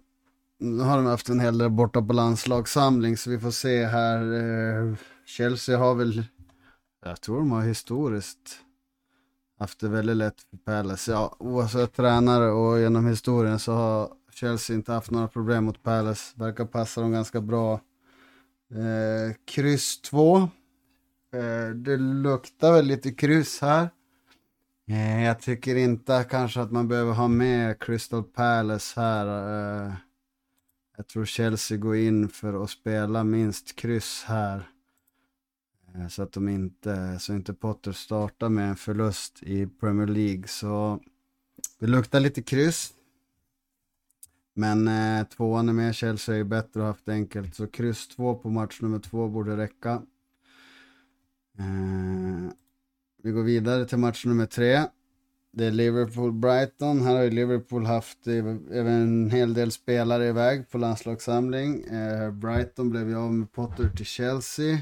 Nu 0.58 0.82
har 0.82 0.96
de 0.96 1.06
haft 1.06 1.28
en 1.28 1.40
hel 1.40 1.58
del 1.58 1.70
borta 1.70 2.02
på 2.02 2.12
landslagssamling, 2.12 3.16
så 3.16 3.30
vi 3.30 3.38
får 3.38 3.50
se 3.50 3.84
här. 3.84 4.32
Eh, 4.32 4.94
Chelsea 5.26 5.78
har 5.78 5.94
väl, 5.94 6.24
jag 7.04 7.20
tror 7.20 7.38
de 7.38 7.50
har 7.50 7.62
historiskt 7.62 8.60
haft 9.58 9.80
det 9.80 9.88
väldigt 9.88 10.16
lätt 10.16 10.40
för 10.50 10.56
Palace. 10.56 11.12
Ja, 11.12 11.36
oavsett 11.38 11.96
tränare 11.96 12.50
och 12.50 12.80
genom 12.80 13.06
historien 13.06 13.58
så 13.58 13.72
har 13.72 14.08
Chelsea 14.36 14.76
inte 14.76 14.92
haft 14.92 15.10
några 15.10 15.28
problem 15.28 15.64
mot 15.64 15.82
Palace. 15.82 16.34
Verkar 16.36 16.64
passa 16.64 17.00
dem 17.00 17.12
ganska 17.12 17.40
bra. 17.40 17.80
Eh, 18.70 19.36
kryss 19.44 20.00
2. 20.00 20.36
Eh, 20.36 21.68
det 21.74 21.96
luktar 21.96 22.72
väl 22.72 22.86
lite 22.86 23.12
kryss 23.12 23.60
här. 23.60 23.88
Eh, 24.88 25.24
jag 25.24 25.40
tycker 25.40 25.76
inte 25.76 26.26
kanske 26.30 26.60
att 26.60 26.72
man 26.72 26.88
behöver 26.88 27.12
ha 27.12 27.28
med 27.28 27.82
Crystal 27.82 28.24
Palace 28.24 29.00
här. 29.00 29.26
Eh, 29.86 29.92
jag 30.96 31.08
tror 31.08 31.24
Chelsea 31.24 31.78
går 31.78 31.96
in 31.96 32.28
för 32.28 32.64
att 32.64 32.70
spela 32.70 33.24
minst 33.24 33.76
kryss 33.76 34.24
här. 34.26 34.70
Eh, 35.94 36.08
så 36.08 36.22
att 36.22 36.32
de 36.32 36.48
inte, 36.48 37.18
så 37.18 37.32
inte 37.32 37.54
Potter 37.54 37.92
startar 37.92 38.48
med 38.48 38.68
en 38.68 38.76
förlust 38.76 39.42
i 39.42 39.66
Premier 39.66 40.06
League. 40.06 40.48
Så 40.48 41.00
det 41.80 41.86
luktar 41.86 42.20
lite 42.20 42.42
kryss. 42.42 42.95
Men 44.58 44.88
eh, 44.88 45.26
tvåan 45.26 45.68
är 45.68 45.72
med, 45.72 45.94
Chelsea 45.94 46.34
är 46.34 46.38
ju 46.38 46.44
bättre 46.44 46.80
och 46.80 46.86
haft 46.86 47.08
enkelt. 47.08 47.54
Så 47.54 47.66
kryss 47.66 48.08
två 48.08 48.34
på 48.34 48.50
match 48.50 48.78
nummer 48.80 48.98
två 48.98 49.28
borde 49.28 49.56
räcka. 49.56 50.02
Eh, 51.58 52.52
vi 53.22 53.30
går 53.30 53.42
vidare 53.42 53.84
till 53.86 53.98
match 53.98 54.24
nummer 54.24 54.46
tre. 54.46 54.82
Det 55.52 55.64
är 55.64 55.70
Liverpool-Brighton. 55.70 57.02
Här 57.02 57.14
har 57.14 57.22
ju 57.22 57.30
Liverpool 57.30 57.86
haft 57.86 58.26
eh, 58.26 58.34
även 58.70 59.02
en 59.02 59.30
hel 59.30 59.54
del 59.54 59.72
spelare 59.72 60.28
iväg 60.28 60.70
på 60.70 60.78
landslagssamling. 60.78 61.82
Eh, 61.82 62.30
Brighton 62.30 62.90
blev 62.90 63.08
ju 63.08 63.16
av 63.16 63.32
med 63.32 63.52
Potter 63.52 63.88
till 63.96 64.06
Chelsea. 64.06 64.78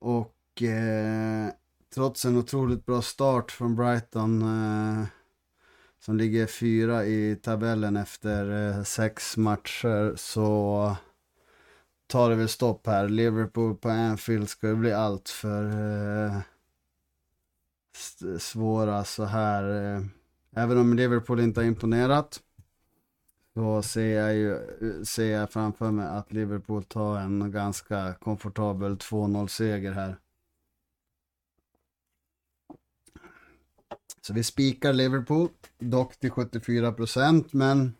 Och 0.00 0.62
eh, 0.62 1.48
trots 1.94 2.24
en 2.24 2.36
otroligt 2.36 2.86
bra 2.86 3.02
start 3.02 3.50
från 3.50 3.76
Brighton 3.76 4.42
eh, 4.42 5.04
som 6.00 6.16
ligger 6.16 6.46
fyra 6.46 7.04
i 7.04 7.36
tabellen 7.42 7.96
efter 7.96 8.68
eh, 8.68 8.82
sex 8.82 9.36
matcher 9.36 10.14
så 10.16 10.96
tar 12.06 12.30
det 12.30 12.36
väl 12.36 12.48
stopp 12.48 12.86
här. 12.86 13.08
Liverpool 13.08 13.74
på 13.74 13.88
Anfield 13.88 14.48
ska 14.48 14.74
bli 14.74 14.92
allt 14.92 15.28
för 15.28 15.64
eh, 15.64 16.40
svåra 18.38 19.04
så 19.04 19.24
här. 19.24 19.94
Eh, 19.94 20.02
även 20.56 20.78
om 20.78 20.94
Liverpool 20.94 21.40
inte 21.40 21.60
har 21.60 21.66
imponerat 21.66 22.40
så 23.54 23.82
ser 23.82 24.18
jag 24.20 24.36
ju 24.36 24.58
ser 25.04 25.30
jag 25.30 25.50
framför 25.50 25.90
mig 25.90 26.06
att 26.06 26.32
Liverpool 26.32 26.84
tar 26.84 27.18
en 27.18 27.50
ganska 27.50 28.14
komfortabel 28.14 28.96
2-0 28.96 29.46
seger 29.46 29.92
här. 29.92 30.16
Så 34.22 34.32
vi 34.32 34.42
spikar 34.42 34.92
Liverpool, 34.92 35.48
dock 35.78 36.16
till 36.16 36.30
74 36.30 36.92
procent, 36.92 37.52
men 37.52 37.94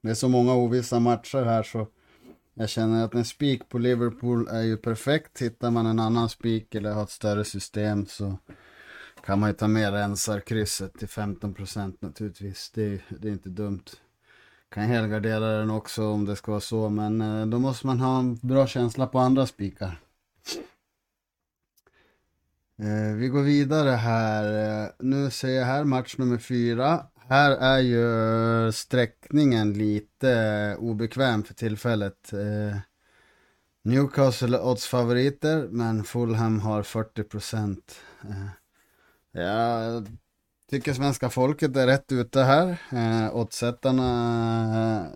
det 0.00 0.10
är 0.10 0.14
så 0.14 0.28
många 0.28 0.54
ovissa 0.54 1.00
matcher 1.00 1.44
här 1.44 1.62
så 1.62 1.86
jag 2.54 2.68
känner 2.68 3.04
att 3.04 3.14
en 3.14 3.24
spik 3.24 3.68
på 3.68 3.78
Liverpool 3.78 4.48
är 4.48 4.62
ju 4.62 4.76
perfekt. 4.76 5.42
Hittar 5.42 5.70
man 5.70 5.86
en 5.86 5.98
annan 5.98 6.28
spik 6.28 6.74
eller 6.74 6.92
har 6.92 7.02
ett 7.02 7.10
större 7.10 7.44
system 7.44 8.06
så 8.06 8.38
kan 9.24 9.40
man 9.40 9.50
ju 9.50 9.54
ta 9.54 9.68
med 9.68 9.92
rensarkrysset 9.92 10.98
till 10.98 11.08
15 11.08 11.54
procent 11.54 12.02
naturligtvis. 12.02 12.70
Det, 12.74 13.02
det 13.08 13.28
är 13.28 13.32
inte 13.32 13.48
dumt. 13.48 13.84
Kan 14.68 14.84
helgardera 14.84 15.58
den 15.58 15.70
också 15.70 16.06
om 16.06 16.24
det 16.24 16.36
ska 16.36 16.52
vara 16.52 16.60
så, 16.60 16.88
men 16.88 17.20
eh, 17.20 17.46
då 17.46 17.58
måste 17.58 17.86
man 17.86 18.00
ha 18.00 18.18
en 18.18 18.34
bra 18.34 18.66
känsla 18.66 19.06
på 19.06 19.18
andra 19.18 19.46
spikar. 19.46 20.00
Eh, 22.78 23.14
vi 23.16 23.28
går 23.28 23.42
vidare 23.42 23.90
här. 23.90 24.84
Eh, 24.84 24.90
nu 24.98 25.30
ser 25.30 25.48
jag 25.48 25.64
här 25.64 25.84
match 25.84 26.14
nummer 26.18 26.38
fyra. 26.38 27.06
Här 27.28 27.50
är 27.50 27.78
ju 27.78 28.72
sträckningen 28.72 29.72
lite 29.72 30.30
eh, 30.30 30.78
obekväm 30.78 31.44
för 31.44 31.54
tillfället. 31.54 32.32
Eh, 32.32 32.78
Newcastle 33.82 34.56
är 34.56 34.64
oddsfavoriter, 34.64 35.68
men 35.70 36.04
Fulham 36.04 36.60
har 36.60 36.82
40 36.82 37.22
procent. 37.22 38.00
Eh, 38.22 39.42
jag 39.42 40.06
tycker 40.70 40.94
svenska 40.94 41.30
folket 41.30 41.76
är 41.76 41.86
rätt 41.86 42.12
ute 42.12 42.40
här. 42.42 42.78
Oddsättarna 43.32 45.06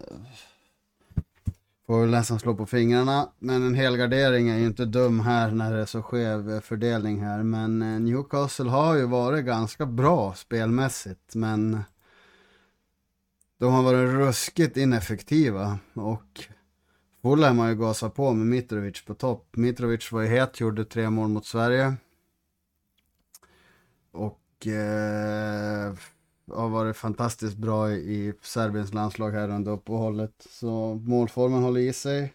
Får 1.90 2.00
väl 2.00 2.10
nästan 2.10 2.38
slå 2.38 2.54
på 2.54 2.66
fingrarna. 2.66 3.32
Men 3.38 3.62
en 3.62 3.74
helgardering 3.74 4.48
är 4.48 4.58
ju 4.58 4.66
inte 4.66 4.84
dum 4.84 5.20
här 5.20 5.50
när 5.50 5.72
det 5.72 5.80
är 5.80 5.86
så 5.86 6.02
skev 6.02 6.60
fördelning 6.60 7.20
här. 7.20 7.42
Men 7.42 7.82
eh, 7.82 8.00
Newcastle 8.00 8.70
har 8.70 8.96
ju 8.96 9.06
varit 9.06 9.44
ganska 9.44 9.86
bra 9.86 10.34
spelmässigt. 10.34 11.34
Men 11.34 11.82
de 13.58 13.72
har 13.72 13.82
varit 13.82 14.10
ruskigt 14.10 14.76
ineffektiva. 14.76 15.78
Och 15.94 16.44
Fulham 17.22 17.58
har 17.58 17.68
ju 17.68 17.74
gasat 17.74 18.14
på 18.14 18.32
med 18.32 18.46
Mitrovic 18.46 19.04
på 19.04 19.14
topp. 19.14 19.56
Mitrovic 19.56 20.12
var 20.12 20.22
ju 20.22 20.28
het, 20.28 20.60
gjorde 20.60 20.84
tre 20.84 21.10
mål 21.10 21.28
mot 21.28 21.46
Sverige. 21.46 21.94
Och 24.12 24.66
eh, 24.66 25.94
har 26.50 26.68
varit 26.68 26.96
fantastiskt 26.96 27.56
bra 27.56 27.90
i 27.92 28.34
Serbiens 28.42 28.94
landslag 28.94 29.30
här 29.30 29.48
under 29.48 29.72
uppehållet. 29.72 30.46
Så 30.50 30.94
målformen 30.94 31.62
håller 31.62 31.80
i 31.80 31.92
sig. 31.92 32.34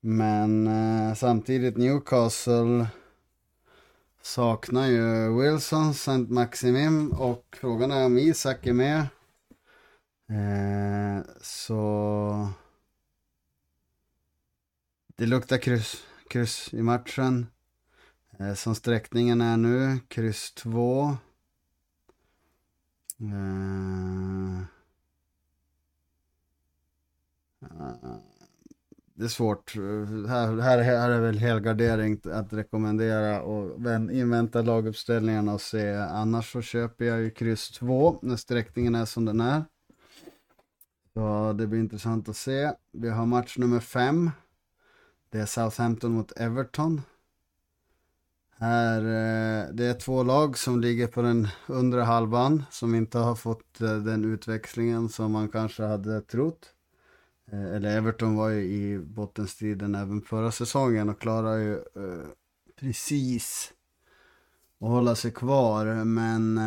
Men 0.00 0.66
eh, 0.66 1.14
samtidigt 1.14 1.76
Newcastle 1.76 2.86
saknar 4.22 4.86
ju 4.86 5.38
Wilson, 5.40 5.90
St. 5.90 6.18
Maximim 6.18 7.12
och 7.12 7.56
frågan 7.60 7.90
är 7.90 8.06
om 8.06 8.18
Isak 8.18 8.66
är 8.66 8.72
med. 8.72 9.00
Eh, 10.28 11.24
så 11.40 12.48
det 15.16 15.26
luktar 15.26 15.58
kryss, 15.58 16.04
kryss 16.30 16.74
i 16.74 16.82
matchen. 16.82 17.46
Eh, 18.38 18.54
som 18.54 18.74
sträckningen 18.74 19.40
är 19.40 19.56
nu, 19.56 19.98
kryss 20.08 20.52
2. 20.52 21.16
Eh, 23.20 24.62
det 29.14 29.24
är 29.24 29.28
svårt. 29.28 29.74
Här, 30.28 30.60
här, 30.60 30.78
här 30.78 31.10
är 31.10 31.20
väl 31.20 31.38
helgardering 31.38 32.20
att 32.24 32.52
rekommendera 32.52 33.42
och 33.42 33.80
invänta 34.10 34.62
laguppställningarna 34.62 35.54
och 35.54 35.60
se. 35.60 35.94
Annars 35.94 36.52
så 36.52 36.62
köper 36.62 37.04
jag 37.04 37.20
ju 37.20 37.30
kryss 37.30 37.70
2 37.70 38.18
när 38.22 38.36
sträckningen 38.36 38.94
är 38.94 39.04
som 39.04 39.24
den 39.24 39.40
är. 39.40 39.64
Så 41.14 41.52
det 41.52 41.66
blir 41.66 41.80
intressant 41.80 42.28
att 42.28 42.36
se. 42.36 42.72
Vi 42.92 43.08
har 43.08 43.26
match 43.26 43.58
nummer 43.58 43.80
5. 43.80 44.30
Det 45.30 45.38
är 45.38 45.46
Southampton 45.46 46.12
mot 46.12 46.32
Everton. 46.32 47.02
Här, 48.58 49.00
eh, 49.00 49.74
det 49.74 49.84
är 49.84 49.94
två 49.94 50.22
lag 50.22 50.58
som 50.58 50.80
ligger 50.80 51.06
på 51.06 51.22
den 51.22 51.48
undre 51.66 52.00
halvan 52.00 52.64
som 52.70 52.94
inte 52.94 53.18
har 53.18 53.34
fått 53.34 53.80
eh, 53.80 53.96
den 53.96 54.24
utväxlingen 54.24 55.08
som 55.08 55.32
man 55.32 55.48
kanske 55.48 55.82
hade 55.82 56.20
trott. 56.20 56.72
Eh, 57.52 57.74
eller 57.74 57.96
Everton 57.96 58.36
var 58.36 58.48
ju 58.48 58.62
i 58.62 58.98
bottenstriden 58.98 59.94
även 59.94 60.22
förra 60.22 60.52
säsongen 60.52 61.08
och 61.08 61.20
klarar 61.20 61.56
ju 61.56 61.80
precis 62.80 63.72
att 64.80 64.88
hålla 64.88 65.14
sig 65.14 65.30
kvar. 65.30 66.04
Men 66.04 66.60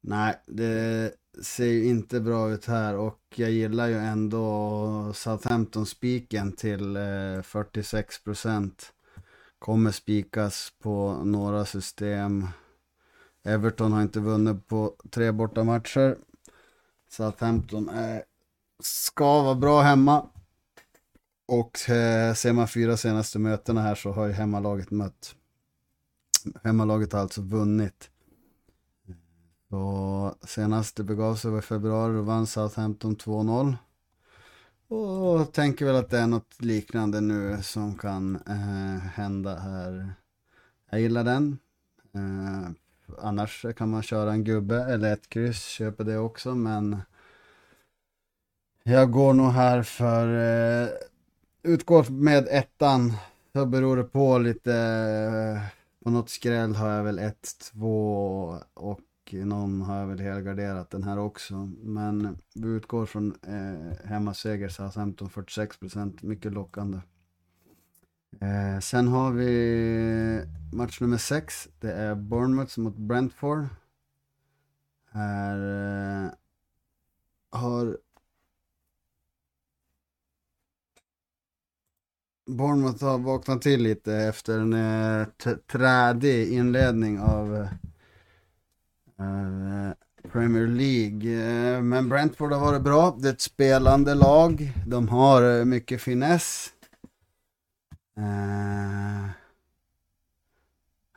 nej, 0.00 0.34
det 0.46 1.12
ser 1.42 1.66
ju 1.66 1.84
inte 1.84 2.20
bra 2.20 2.50
ut 2.50 2.64
här 2.64 2.96
och 2.96 3.20
jag 3.34 3.50
gillar 3.50 3.86
ju 3.86 3.98
ändå 3.98 5.12
Southampton-spiken 5.14 6.52
till 6.52 6.98
46 7.42 8.24
procent. 8.24 8.92
Kommer 9.58 9.90
spikas 9.90 10.72
på 10.82 11.12
några 11.24 11.64
system. 11.64 12.46
Everton 13.44 13.92
har 13.92 14.02
inte 14.02 14.20
vunnit 14.20 14.66
på 14.66 14.94
tre 15.10 15.32
borta 15.32 15.64
matcher. 15.64 16.16
Southampton 17.10 17.88
är, 17.88 18.22
ska 18.82 19.42
vara 19.42 19.54
bra 19.54 19.80
hemma. 19.80 20.26
Och 21.46 21.90
eh, 21.90 22.34
ser 22.34 22.52
man 22.52 22.68
fyra 22.68 22.96
senaste 22.96 23.38
mötena 23.38 23.82
här 23.82 23.94
så 23.94 24.12
har 24.12 24.26
ju 24.26 24.32
hemmalaget 24.32 24.90
mött. 24.90 25.34
Hemmalaget 26.64 27.12
har 27.12 27.20
alltså 27.20 27.42
vunnit. 27.42 28.10
Så 29.70 30.34
senast 30.46 30.96
det 30.96 31.04
begav 31.04 31.34
sig 31.34 31.50
var 31.50 31.58
i 31.58 31.62
februari, 31.62 32.12
då 32.12 32.22
vann 32.22 32.46
Southampton 32.46 33.16
2-0. 33.16 33.76
Och 34.88 35.52
tänker 35.52 35.84
väl 35.86 35.96
att 35.96 36.10
det 36.10 36.18
är 36.18 36.26
något 36.26 36.62
liknande 36.62 37.20
nu 37.20 37.58
som 37.62 37.98
kan 37.98 38.36
eh, 38.36 39.08
hända 39.08 39.56
här. 39.56 40.14
Jag 40.90 41.00
gillar 41.00 41.24
den. 41.24 41.58
Eh, 42.14 42.70
annars 43.18 43.66
kan 43.76 43.90
man 43.90 44.02
köra 44.02 44.32
en 44.32 44.44
gubbe 44.44 44.76
eller 44.76 45.12
ett 45.12 45.28
kryss, 45.28 45.64
köper 45.64 46.04
det 46.04 46.18
också 46.18 46.54
men 46.54 46.96
jag 48.82 49.10
går 49.10 49.34
nog 49.34 49.50
här 49.50 49.82
för 49.82 50.26
eh, 50.82 50.88
utgår 51.62 52.10
med 52.10 52.48
ettan. 52.50 53.12
Så 53.52 53.66
beror 53.66 53.96
det 53.96 54.04
på 54.04 54.38
lite. 54.38 54.74
Eh, 54.74 55.78
på 56.04 56.10
något 56.10 56.30
skräll 56.30 56.74
har 56.74 56.90
jag 56.90 57.04
väl 57.04 57.18
ett, 57.18 57.58
två 57.72 58.54
och 58.74 59.00
någon 59.32 59.82
har 59.82 59.96
jag 59.96 60.06
väl 60.06 60.20
helgarderat 60.20 60.90
den 60.90 61.02
här 61.02 61.18
också. 61.18 61.70
Men 61.82 62.38
vi 62.54 62.68
utgår 62.68 63.06
från 63.06 63.34
eh, 63.42 64.08
hemmaseger 64.08 64.68
Southampton 64.68 65.28
46%, 65.28 66.18
mycket 66.20 66.52
lockande. 66.52 66.98
Eh, 68.40 68.80
sen 68.80 69.08
har 69.08 69.32
vi 69.32 70.44
match 70.72 71.00
nummer 71.00 71.16
6. 71.16 71.68
Det 71.80 71.92
är 71.92 72.14
Bournemouth 72.14 72.78
mot 72.78 72.96
Brentford. 72.96 73.66
Här 75.10 75.58
eh, 76.24 76.30
har 77.50 77.98
Bournemouth 82.46 83.04
har 83.04 83.18
vaknat 83.18 83.62
till 83.62 83.82
lite 83.82 84.14
efter 84.14 84.58
en 84.58 84.72
eh, 84.72 85.26
trädig 85.66 86.52
inledning 86.52 87.20
av 87.20 87.56
eh, 87.56 87.68
Eh, 89.18 89.92
Premier 90.32 90.66
League. 90.66 91.24
Eh, 91.24 91.82
men 91.82 92.08
Brentford 92.08 92.52
har 92.52 92.60
varit 92.60 92.82
bra. 92.82 93.16
Det 93.20 93.28
är 93.28 93.32
ett 93.32 93.40
spelande 93.40 94.14
lag. 94.14 94.72
De 94.86 95.08
har 95.08 95.58
eh, 95.58 95.64
mycket 95.64 96.02
finess. 96.02 96.72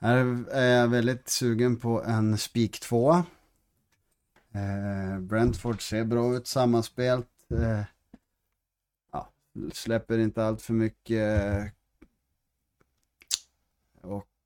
här 0.02 0.46
är 0.52 0.80
jag 0.80 0.88
väldigt 0.88 1.30
sugen 1.30 1.78
på 1.78 2.04
en 2.04 2.38
spik 2.38 2.80
2. 2.80 3.24
Brentford 5.20 5.90
ser 5.90 6.06
bra 6.06 6.36
ut 6.36 6.48
sammanspelt. 6.48 7.28
ja, 9.12 9.30
släpper 9.74 10.18
inte 10.18 10.46
allt 10.46 10.62
för 10.62 10.74
mycket. 10.74 11.74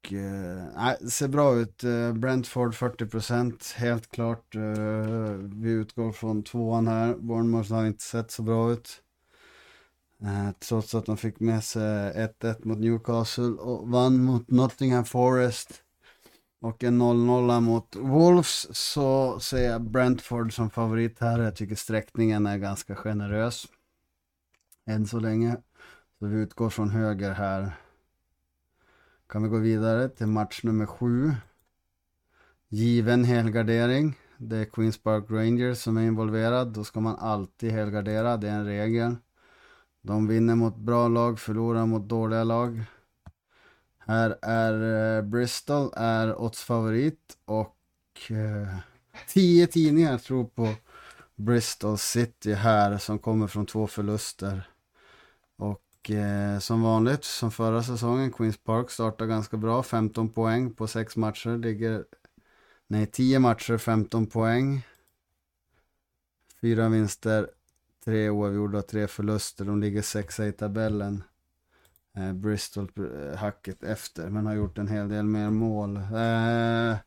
Och 0.06 0.14
eh, 0.14 0.96
det 1.02 1.10
ser 1.10 1.28
bra 1.28 1.56
ut. 1.56 1.84
Eh, 1.84 2.14
Brentford 2.14 2.74
40% 2.74 3.76
helt 3.76 4.12
klart. 4.12 4.56
Eh, 4.56 4.62
vi 5.40 5.70
utgår 5.70 6.12
från 6.12 6.44
tvåan 6.44 6.88
här. 6.88 7.16
Bournemouth 7.16 7.74
har 7.74 7.86
inte 7.86 8.04
sett 8.04 8.32
så 8.32 8.42
bra 8.44 8.72
ut. 8.72 9.02
Eh, 10.22 10.52
trots 10.60 10.96
att 10.96 11.06
de 11.06 11.18
fick 11.18 11.40
med 11.40 11.64
sig 11.64 12.14
1-1 12.16 12.66
mot 12.66 12.78
Newcastle 12.78 13.44
och 13.46 13.90
vann 13.90 14.24
mot 14.24 14.50
Nottingham 14.50 15.06
Forest. 15.06 15.82
och 16.62 16.84
en 16.84 17.02
0-0 17.02 17.60
mot 17.60 17.96
Wolves 17.96 18.76
så 18.76 19.40
ser 19.40 19.70
jag 19.70 19.82
Brentford 19.82 20.56
som 20.56 20.70
favorit 20.70 21.20
här. 21.20 21.40
Jag 21.40 21.56
tycker 21.56 21.76
sträckningen 21.76 22.46
är 22.46 22.58
ganska 22.58 22.96
generös. 22.96 23.66
Än 24.90 25.08
så 25.08 25.20
länge. 25.20 25.58
Så 26.20 26.26
vi 26.26 26.38
utgår 26.42 26.70
från 26.70 26.90
höger 26.90 27.32
här. 27.32 27.85
Kan 29.36 29.44
vi 29.44 29.50
gå 29.50 29.58
vidare 29.58 30.10
till 30.10 30.28
match 30.28 30.64
nummer 30.64 30.86
sju. 30.86 31.32
Given 32.70 33.24
helgardering. 33.24 34.18
Det 34.38 34.58
är 34.58 34.66
Queens 34.66 34.98
Park 34.98 35.24
Rangers 35.30 35.78
som 35.78 35.98
är 35.98 36.02
involverad. 36.02 36.68
Då 36.68 36.84
ska 36.84 37.00
man 37.00 37.16
alltid 37.16 37.72
helgardera, 37.72 38.38
det 38.38 38.50
är 38.50 38.54
en 38.54 38.66
regel. 38.66 39.16
De 40.02 40.28
vinner 40.28 40.56
mot 40.56 40.76
bra 40.76 41.08
lag, 41.08 41.40
förlorar 41.40 41.86
mot 41.86 42.10
dåliga 42.10 42.44
lag. 42.44 42.84
Här 43.98 44.38
är 44.42 45.18
eh, 45.18 45.24
Bristol 45.24 45.90
är 45.96 46.42
oddsfavorit 46.42 47.38
och 47.46 47.78
eh, 48.30 48.78
tio 49.28 49.68
tidningar 49.68 50.18
tror 50.18 50.46
på 50.46 50.74
Bristol 51.36 51.98
City 51.98 52.54
här 52.54 52.98
som 52.98 53.20
kommer 53.20 53.48
från 53.48 53.66
två 53.66 53.88
förluster. 53.88 54.70
Och 56.06 56.12
eh, 56.12 56.60
som 56.60 56.82
vanligt, 56.82 57.24
som 57.24 57.52
förra 57.52 57.84
säsongen, 57.84 58.32
Queens 58.32 58.58
Park 58.58 58.92
startar 58.92 59.26
ganska 59.26 59.58
bra, 59.58 59.84
15 59.84 60.30
poäng 60.30 60.74
på 60.74 60.88
6 60.88 61.16
matcher, 61.16 61.58
ligger, 61.58 62.06
nej 62.88 63.06
10 63.06 63.40
matcher, 63.40 63.78
15 63.78 64.26
poäng. 64.28 64.86
Fyra 66.62 66.90
vinster, 66.90 67.50
tre 68.04 68.30
oavgjorda, 68.30 68.82
tre 68.82 69.08
förluster, 69.08 69.66
de 69.66 69.82
ligger 69.82 70.02
sexa 70.02 70.48
i 70.48 70.52
tabellen 70.52 71.24
eh, 72.18 72.34
Bristol 72.34 72.90
eh, 72.98 73.38
hacket 73.38 73.84
efter, 73.84 74.30
men 74.30 74.46
har 74.46 74.54
gjort 74.54 74.78
en 74.78 74.88
hel 74.88 75.10
del 75.10 75.26
mer 75.26 75.50
mål. 75.50 75.96
Eh, 75.96 76.98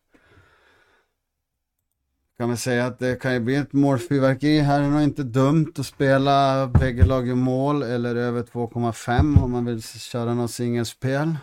kan 2.38 2.48
man 2.48 2.56
säga 2.56 2.86
att 2.86 2.98
det 2.98 3.16
kan 3.16 3.34
ju 3.34 3.40
bli 3.40 3.54
ett 3.54 3.72
målfyrverkeri. 3.72 4.58
Här 4.58 4.80
Det 4.80 4.86
är 4.86 4.90
nog 4.90 5.02
inte 5.02 5.22
dumt 5.22 5.72
att 5.78 5.86
spela 5.86 6.66
bägge 6.66 7.04
lag 7.04 7.28
i 7.28 7.34
mål 7.34 7.82
eller 7.82 8.16
över 8.16 8.42
2,5 8.42 9.42
om 9.42 9.50
man 9.50 9.64
vill 9.64 9.82
köra 9.82 10.34
något 10.34 10.50
singelspel. 10.50 11.36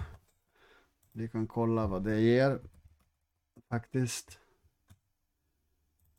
Vi 1.11 1.27
kan 1.27 1.47
kolla 1.47 1.87
vad 1.87 2.03
det 2.03 2.19
ger 2.19 2.59
faktiskt. 3.69 4.39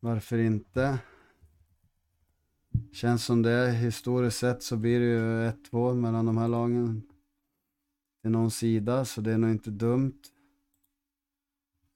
Varför 0.00 0.38
inte? 0.38 0.98
Känns 2.92 3.24
som 3.24 3.42
det. 3.42 3.70
Historiskt 3.70 4.38
sett 4.38 4.62
så 4.62 4.76
blir 4.76 5.00
det 5.00 5.06
ju 5.06 5.50
1-2 5.70 5.94
mellan 5.94 6.26
de 6.26 6.36
här 6.36 6.48
lagen 6.48 7.02
till 8.22 8.30
någon 8.30 8.50
sida, 8.50 9.04
så 9.04 9.20
det 9.20 9.32
är 9.32 9.38
nog 9.38 9.50
inte 9.50 9.70
dumt. 9.70 10.22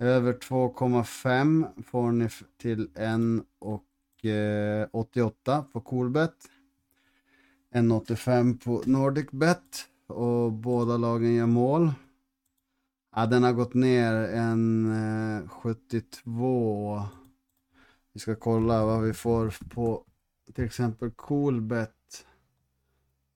Över 0.00 0.32
2,5 0.32 1.82
får 1.82 2.12
ni 2.12 2.28
till 2.58 2.88
1,88 2.88 5.32
eh, 5.46 5.62
på 5.62 5.80
Coolbet. 5.80 6.34
1,85 7.74 8.64
på 8.64 8.82
NordicBet 8.86 9.88
och 10.06 10.52
båda 10.52 10.96
lagen 10.96 11.34
gör 11.34 11.46
mål. 11.46 11.92
Ja, 13.16 13.26
den 13.26 13.42
har 13.42 13.52
gått 13.52 13.74
ner 13.74 14.14
en 14.14 14.92
eh, 15.42 15.48
72. 15.48 17.02
Vi 18.12 18.20
ska 18.20 18.34
kolla 18.34 18.84
vad 18.84 19.02
vi 19.02 19.12
får 19.12 19.54
på 19.74 20.04
till 20.54 20.64
exempel 20.64 21.10
Coolbet. 21.10 22.26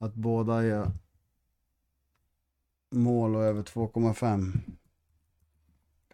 Att 0.01 0.15
båda 0.15 0.67
gör 0.67 0.91
mål 2.91 3.37
och 3.37 3.43
över 3.43 3.63
2,5. 3.63 4.53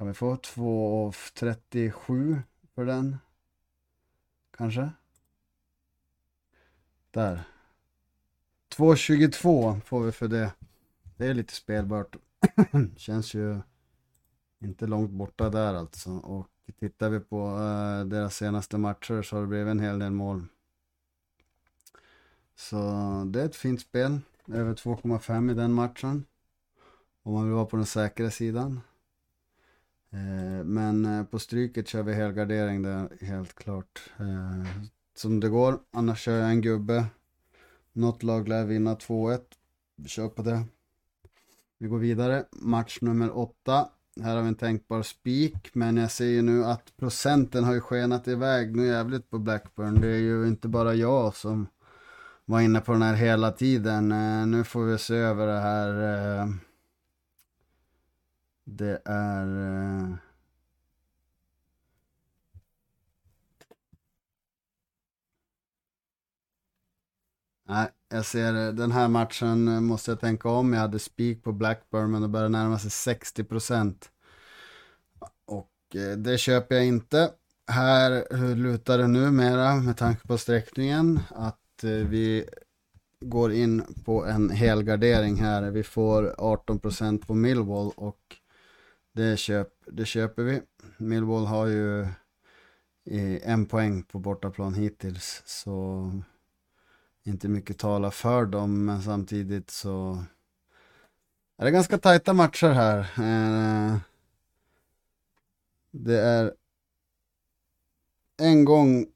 Kan 0.01 0.07
vi 0.07 0.15
få 0.15 0.37
2,37 0.37 2.43
för 2.75 2.85
den? 2.85 3.17
Kanske? 4.57 4.91
Där. 7.11 7.43
2,22 8.77 9.81
får 9.81 10.01
vi 10.01 10.13
för 10.13 10.29
det. 10.29 10.53
Det 11.17 11.27
är 11.27 11.35
lite 11.35 11.55
spelbart. 11.55 12.17
Känns 12.97 13.35
ju 13.35 13.61
inte 14.59 14.87
långt 14.87 15.11
borta 15.11 15.51
där 15.51 15.75
alltså. 15.75 16.11
Och 16.11 16.49
tittar 16.79 17.11
vi 17.11 17.21
på 17.21 17.49
uh, 17.49 18.05
deras 18.05 18.37
senaste 18.37 18.79
matcher 18.79 19.23
så 19.23 19.37
har 19.37 19.41
det 19.41 19.49
blivit 19.49 19.71
en 19.71 19.81
hel 19.81 19.99
del 19.99 20.13
mål. 20.13 20.45
Så 22.55 22.77
det 23.27 23.43
är 23.43 23.47
ett 23.47 23.57
fint 23.57 23.81
spel. 23.81 24.21
Över 24.53 24.75
2,5 24.75 25.51
i 25.51 25.55
den 25.55 25.73
matchen. 25.73 26.25
Om 27.23 27.33
man 27.33 27.45
vill 27.45 27.55
vara 27.55 27.67
på 27.67 27.77
den 27.77 27.87
säkra 27.87 28.31
sidan. 28.31 28.81
Eh, 30.13 30.65
men 30.65 31.05
eh, 31.05 31.25
på 31.25 31.39
stryket 31.39 31.89
kör 31.89 32.03
vi 32.03 32.13
helgardering 32.15 32.83
där 32.83 33.09
helt 33.21 33.55
klart. 33.55 34.11
Eh, 34.19 34.85
som 35.17 35.41
det 35.41 35.49
går. 35.49 35.79
Annars 35.91 36.21
kör 36.21 36.39
jag 36.39 36.51
en 36.51 36.61
gubbe. 36.61 37.05
Något 37.93 38.23
lag 38.23 38.49
lär 38.49 38.65
vinna 38.65 38.95
2-1. 38.95 39.41
Vi 39.97 40.09
kör 40.09 40.29
på 40.29 40.43
det. 40.43 40.65
Vi 41.79 41.89
går 41.89 41.99
vidare. 41.99 42.45
Match 42.53 42.99
nummer 43.01 43.39
8. 43.39 43.89
Här 44.23 44.37
har 44.37 44.43
vi 44.43 44.49
en 44.49 44.55
tänkbar 44.55 45.03
spik, 45.03 45.71
men 45.73 45.97
jag 45.97 46.11
ser 46.11 46.27
ju 46.27 46.43
nu 46.43 46.65
att 46.65 46.97
procenten 46.97 47.65
har 47.65 47.75
ju 47.75 47.81
skenat 47.81 48.29
iväg 48.29 48.77
nu 48.77 48.87
jävligt 48.87 49.31
på 49.31 49.39
Blackburn. 49.39 50.01
Det 50.01 50.09
är 50.09 50.19
ju 50.19 50.49
inte 50.49 50.69
bara 50.69 50.95
jag 50.95 51.37
som 51.37 51.67
var 52.45 52.61
inne 52.61 52.81
på 52.81 52.93
den 52.93 53.03
här 53.03 53.15
hela 53.15 53.53
tiden. 53.53 54.13
Eh, 54.13 54.47
nu 54.47 54.65
får 54.65 54.85
vi 54.85 54.99
se 54.99 55.15
över 55.15 55.47
det 55.47 55.61
här 55.61 56.49
det 58.77 59.03
är... 59.05 59.47
Eh... 59.47 60.15
Nej, 67.69 67.89
jag 68.09 68.27
ser 68.27 68.67
eh, 68.67 68.73
den 68.73 68.93
här 68.93 69.09
matchen 69.09 69.69
eh, 69.69 69.81
måste 69.81 70.11
jag 70.11 70.21
tänka 70.21 70.49
om. 70.49 70.73
Jag 70.73 70.81
hade 70.81 70.99
spik 70.99 71.45
på 71.45 71.53
Blackburn 71.53 72.11
men 72.11 72.23
det 72.23 72.29
börjar 72.29 72.49
närma 72.49 72.79
sig 72.79 72.91
60 72.91 73.45
procent. 73.45 74.11
Och 75.47 75.71
eh, 75.95 76.17
det 76.17 76.39
köper 76.39 76.75
jag 76.75 76.87
inte. 76.87 77.33
Här 77.67 78.37
lutar 78.55 78.99
det 78.99 79.07
numera 79.07 79.77
med 79.77 79.97
tanke 79.97 80.29
på 80.29 80.39
sträckningen 80.39 81.21
att 81.31 81.57
vi 81.83 82.49
går 83.21 83.53
in 83.53 83.85
på 84.05 84.25
en 84.25 84.51
helgardering 84.51 85.37
här. 85.37 85.71
Vi 85.71 85.83
får 85.83 86.35
18 86.39 86.79
procent 86.79 87.27
på 87.27 87.35
Millwall 87.35 87.93
och 87.97 88.40
det, 89.21 89.37
köp, 89.37 89.69
det 89.87 90.07
köper 90.07 90.43
vi. 90.43 90.63
Millwall 90.97 91.47
har 91.47 91.67
ju 91.67 92.01
eh, 92.01 93.51
en 93.51 93.67
poäng 93.67 94.03
på 94.03 94.19
bortaplan 94.19 94.75
hittills. 94.75 95.43
Så 95.47 96.11
inte 97.25 97.49
mycket 97.49 97.79
talar 97.79 98.11
för 98.11 98.47
dem. 98.47 98.85
Men 98.85 99.03
samtidigt 99.03 99.71
så 99.71 100.25
är 101.57 101.65
det 101.65 101.71
ganska 101.71 101.99
tajta 101.99 102.33
matcher 102.33 102.69
här. 102.69 102.99
Eh, 103.01 103.97
det 105.91 106.21
är 106.21 106.55
en 108.39 108.65
gång 108.65 109.07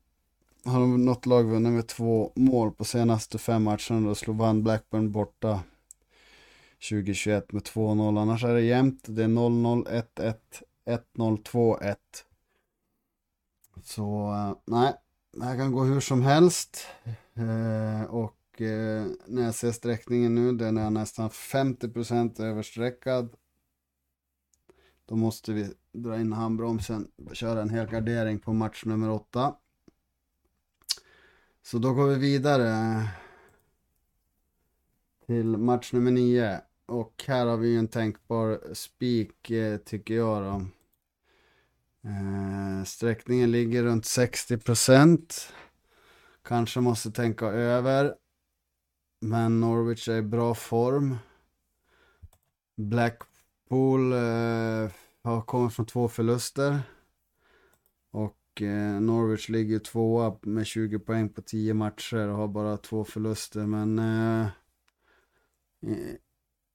har 0.65 0.81
något 0.87 1.27
lag 1.27 1.45
vunnit 1.45 1.73
med 1.73 1.87
två 1.87 2.33
mål 2.35 2.73
på 2.73 2.85
senaste 2.85 3.39
fem 3.39 3.63
matcherna. 3.63 4.09
Då 4.09 4.15
slog 4.15 4.37
Van 4.37 4.63
Blackburn 4.63 5.13
borta 5.13 5.61
2021 6.91 7.53
med 7.53 7.63
2-0. 7.63 8.21
Annars 8.21 8.45
är 8.45 8.55
det 8.55 8.61
jämnt. 8.61 9.05
Det 9.09 9.25
är 9.25 9.29
0-0, 9.29 10.05
1-1, 10.17 10.35
1-0, 11.17 11.43
2-1. 11.43 11.97
Så 13.83 14.33
eh, 14.33 14.57
nej, 14.65 14.95
det 15.33 15.45
här 15.45 15.57
kan 15.57 15.73
gå 15.73 15.83
hur 15.83 16.01
som 16.01 16.23
helst. 16.23 16.87
Eh, 17.35 18.03
och 18.05 18.63
eh, 18.63 19.07
när 19.27 19.43
jag 19.43 19.55
ser 19.55 19.73
sträckningen 19.73 20.35
nu, 20.35 20.53
den 20.53 20.79
är 20.79 20.91
nästan 20.91 21.31
50% 21.31 22.43
översträckad. 22.43 23.37
Då 25.07 25.17
måste 25.17 25.53
vi 25.53 25.73
dra 25.93 26.21
in 26.21 26.33
handbromsen 26.33 27.11
och 27.27 27.37
köra 27.37 27.63
en 27.63 27.71
hel 27.71 27.87
gardering 27.87 28.39
på 28.39 28.53
match 28.53 28.85
nummer 28.85 29.11
8. 29.11 29.55
Så 31.63 31.79
då 31.79 31.95
går 31.95 32.07
vi 32.07 32.15
vidare 32.15 32.69
eh, 32.69 33.09
till 35.27 35.57
match 35.57 35.93
nummer 35.93 36.11
9. 36.11 36.61
Och 36.87 37.25
här 37.27 37.47
har 37.47 37.57
vi 37.57 37.77
en 37.77 37.89
tänkbar 37.89 38.75
spik 38.75 39.51
eh, 39.51 39.77
tycker 39.77 40.15
jag 40.15 40.43
då. 40.43 40.67
Eh, 42.09 42.85
sträckningen 42.85 43.51
ligger 43.51 43.83
runt 43.83 44.07
60 44.07 44.59
procent. 44.59 45.53
Kanske 46.43 46.81
måste 46.81 47.11
tänka 47.11 47.47
över. 47.47 48.15
Men 49.21 49.61
Norwich 49.61 50.09
är 50.09 50.17
i 50.17 50.23
bra 50.23 50.55
form. 50.55 51.17
Blackpool 52.77 54.13
eh, 54.13 54.91
har 55.23 55.43
kommit 55.47 55.75
från 55.75 55.87
två 55.87 56.09
förluster. 56.09 56.83
Och 58.11 58.63
eh, 58.63 59.01
Norwich 59.01 59.49
ligger 59.49 59.79
tvåa 59.79 60.37
med 60.43 60.67
20 60.67 60.99
poäng 60.99 61.29
på 61.29 61.43
10 61.43 61.75
matcher 61.75 62.29
och 62.29 62.37
har 62.37 62.49
bara 62.49 62.77
två 62.77 63.05
förluster. 63.05 63.67
Men 63.67 63.99
eh, 63.99 64.47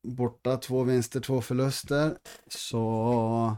Borta 0.02 0.58
två 0.58 0.84
vinster, 0.84 1.20
två 1.20 1.42
förluster. 1.42 2.18
Så 2.48 3.58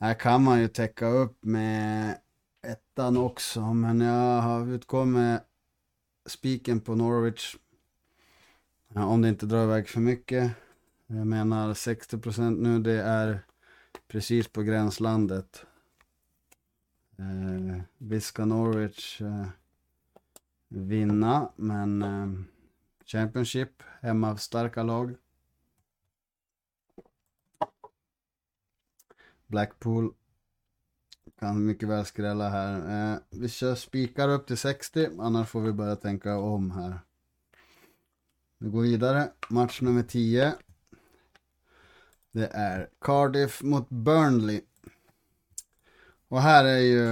här 0.00 0.14
kan 0.14 0.42
man 0.42 0.60
ju 0.60 0.68
täcka 0.68 1.06
upp 1.06 1.44
med 1.44 2.18
ettan 2.62 3.16
också, 3.16 3.74
men 3.74 4.00
jag 4.00 4.40
har 4.40 5.04
med 5.04 5.40
spiken 6.26 6.80
på 6.80 6.94
Norwich. 6.94 7.56
Ja, 8.88 9.04
om 9.04 9.22
det 9.22 9.28
inte 9.28 9.46
drar 9.46 9.64
iväg 9.64 9.88
för 9.88 10.00
mycket. 10.00 10.52
Jag 11.06 11.26
menar 11.26 11.74
60% 11.74 12.50
nu, 12.60 12.78
det 12.78 13.02
är 13.02 13.40
precis 14.08 14.48
på 14.48 14.62
gränslandet. 14.62 15.66
Eh, 17.18 17.82
visst 17.98 18.26
ska 18.26 18.44
Norwich 18.44 19.20
eh, 19.20 19.46
vinna, 20.68 21.52
men 21.56 22.02
eh, 22.02 22.28
Championship, 23.04 23.82
hemma 24.00 24.36
starka 24.36 24.82
lag. 24.82 25.14
Blackpool 29.54 30.12
kan 31.38 31.66
mycket 31.66 31.88
väl 31.88 32.04
skrälla 32.04 32.48
här. 32.48 33.12
Eh, 33.12 33.18
vi 33.30 33.48
kör 33.48 33.74
spikar 33.74 34.28
upp 34.28 34.46
till 34.46 34.56
60, 34.56 35.08
annars 35.18 35.48
får 35.48 35.60
vi 35.60 35.72
börja 35.72 35.96
tänka 35.96 36.36
om 36.36 36.70
här. 36.70 36.98
Vi 38.58 38.70
går 38.70 38.82
vidare, 38.82 39.30
match 39.48 39.80
nummer 39.80 40.02
10. 40.02 40.54
Det 42.32 42.46
är 42.46 42.88
Cardiff 43.00 43.62
mot 43.62 43.88
Burnley. 43.88 44.60
Och 46.28 46.40
här 46.40 46.64
är 46.64 46.78
ju 46.78 47.06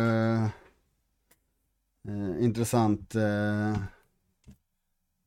eh, 2.08 2.44
intressant. 2.44 3.14
Eh, 3.14 3.76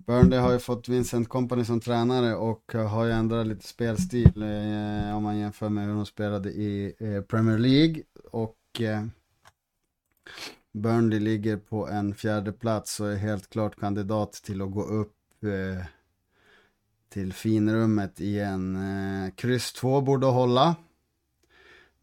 Burnley 0.06 0.39
har 0.39 0.52
ju 0.52 0.60
fått 0.60 0.89
Vincent 0.89 1.30
Company 1.30 1.65
som 1.65 1.80
tränare 1.80 2.36
och 2.36 2.74
har 2.74 3.06
ju 3.06 3.12
ändrat 3.12 3.48
lite 3.48 3.68
spelstil 3.68 4.41
eh, 4.41 5.18
om 5.18 5.24
man 5.24 5.38
jämför 5.38 5.70
med 5.70 5.86
hur 5.88 5.94
de 5.94 6.06
spelade 6.06 6.50
i 6.50 6.96
eh, 7.00 7.22
Premier 7.22 7.58
League. 7.58 8.04
Och 8.32 8.82
eh, 8.82 9.06
Burnley 10.74 11.20
ligger 11.20 11.58
på 11.58 11.88
en 11.88 12.15
fjärde 12.15 12.52
plats 12.52 13.00
och 13.00 13.12
är 13.12 13.15
helt 13.15 13.50
klart 13.50 13.80
kandidat 13.80 14.34
till 14.34 14.62
att 14.62 14.72
gå 14.72 14.84
upp 14.84 15.44
eh, 15.44 15.86
till 17.10 17.34
finrummet 17.34 18.20
igen. 18.20 18.76
Eh, 18.76 19.32
kryss 19.36 19.74
2 19.74 20.02
borde 20.02 20.26
hålla. 20.26 20.76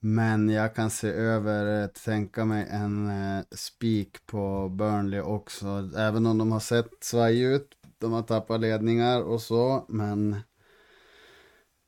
Men 0.04 0.48
jag 0.48 0.74
kan 0.74 0.90
se 0.90 1.08
över, 1.08 1.82
eh, 1.82 1.86
tänka 1.88 2.44
mig 2.44 2.66
en 2.70 3.10
eh, 3.10 3.44
spik 3.50 4.26
på 4.26 4.68
Burnley 4.68 5.20
också. 5.20 5.90
Även 5.96 6.26
om 6.26 6.38
de 6.38 6.52
har 6.52 6.60
sett 6.60 7.04
svaj 7.04 7.42
ut. 7.42 7.76
De 7.98 8.12
har 8.12 8.22
tappat 8.22 8.60
ledningar 8.60 9.22
och 9.22 9.42
så. 9.42 9.84
Men 9.88 10.32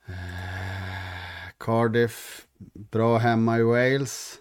eh, 0.06 0.14
Cardiff, 1.58 2.46
bra 2.74 3.18
hemma 3.18 3.58
i 3.58 3.62
Wales. 3.62 4.38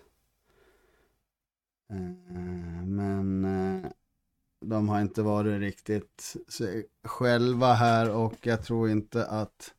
Eh, 1.89 2.85
men 2.85 3.45
eh, 3.45 3.91
de 4.61 4.89
har 4.89 5.01
inte 5.01 5.21
varit 5.21 5.59
riktigt 5.59 6.35
själva 7.03 7.73
här 7.73 8.09
och 8.11 8.47
jag 8.47 8.63
tror 8.63 8.89
inte 8.89 9.25
att 9.25 9.73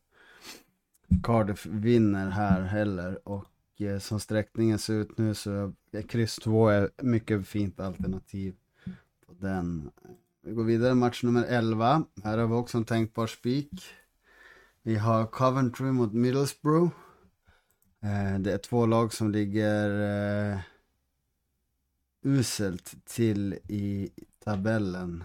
Cardiff 1.23 1.67
vinner 1.67 2.31
här 2.31 2.63
heller. 2.63 3.29
Och 3.29 3.45
Eh, 3.79 3.99
som 3.99 4.21
sträckningen 4.21 4.79
ser 4.79 4.95
ut 4.95 5.19
nu 5.19 5.35
så 5.35 5.73
är 5.93 6.03
kryss 6.03 6.37
2 6.37 6.69
ett 6.69 7.03
mycket 7.03 7.47
fint 7.47 7.81
alternativ 7.81 8.55
på 9.27 9.33
den. 9.33 9.91
Vi 10.43 10.53
går 10.53 10.65
vidare, 10.65 10.95
match 10.95 11.23
nummer 11.23 11.45
11. 11.45 12.05
Här 12.25 12.39
har 12.39 12.47
vi 12.47 12.55
också 12.55 12.79
en 12.79 12.85
tänkbar 12.85 13.27
spik. 13.27 13.85
Vi 14.83 14.97
har 14.97 15.27
Coventry 15.27 15.93
mot 15.93 16.13
Middlesbrough. 16.13 16.93
Eh, 18.03 18.39
det 18.39 18.53
är 18.53 18.59
två 18.59 18.87
lag 18.87 19.13
som 19.13 19.31
ligger 19.31 19.91
eh, 20.53 20.59
uselt 22.23 22.95
till 23.05 23.53
i 23.69 24.11
tabellen. 24.45 25.25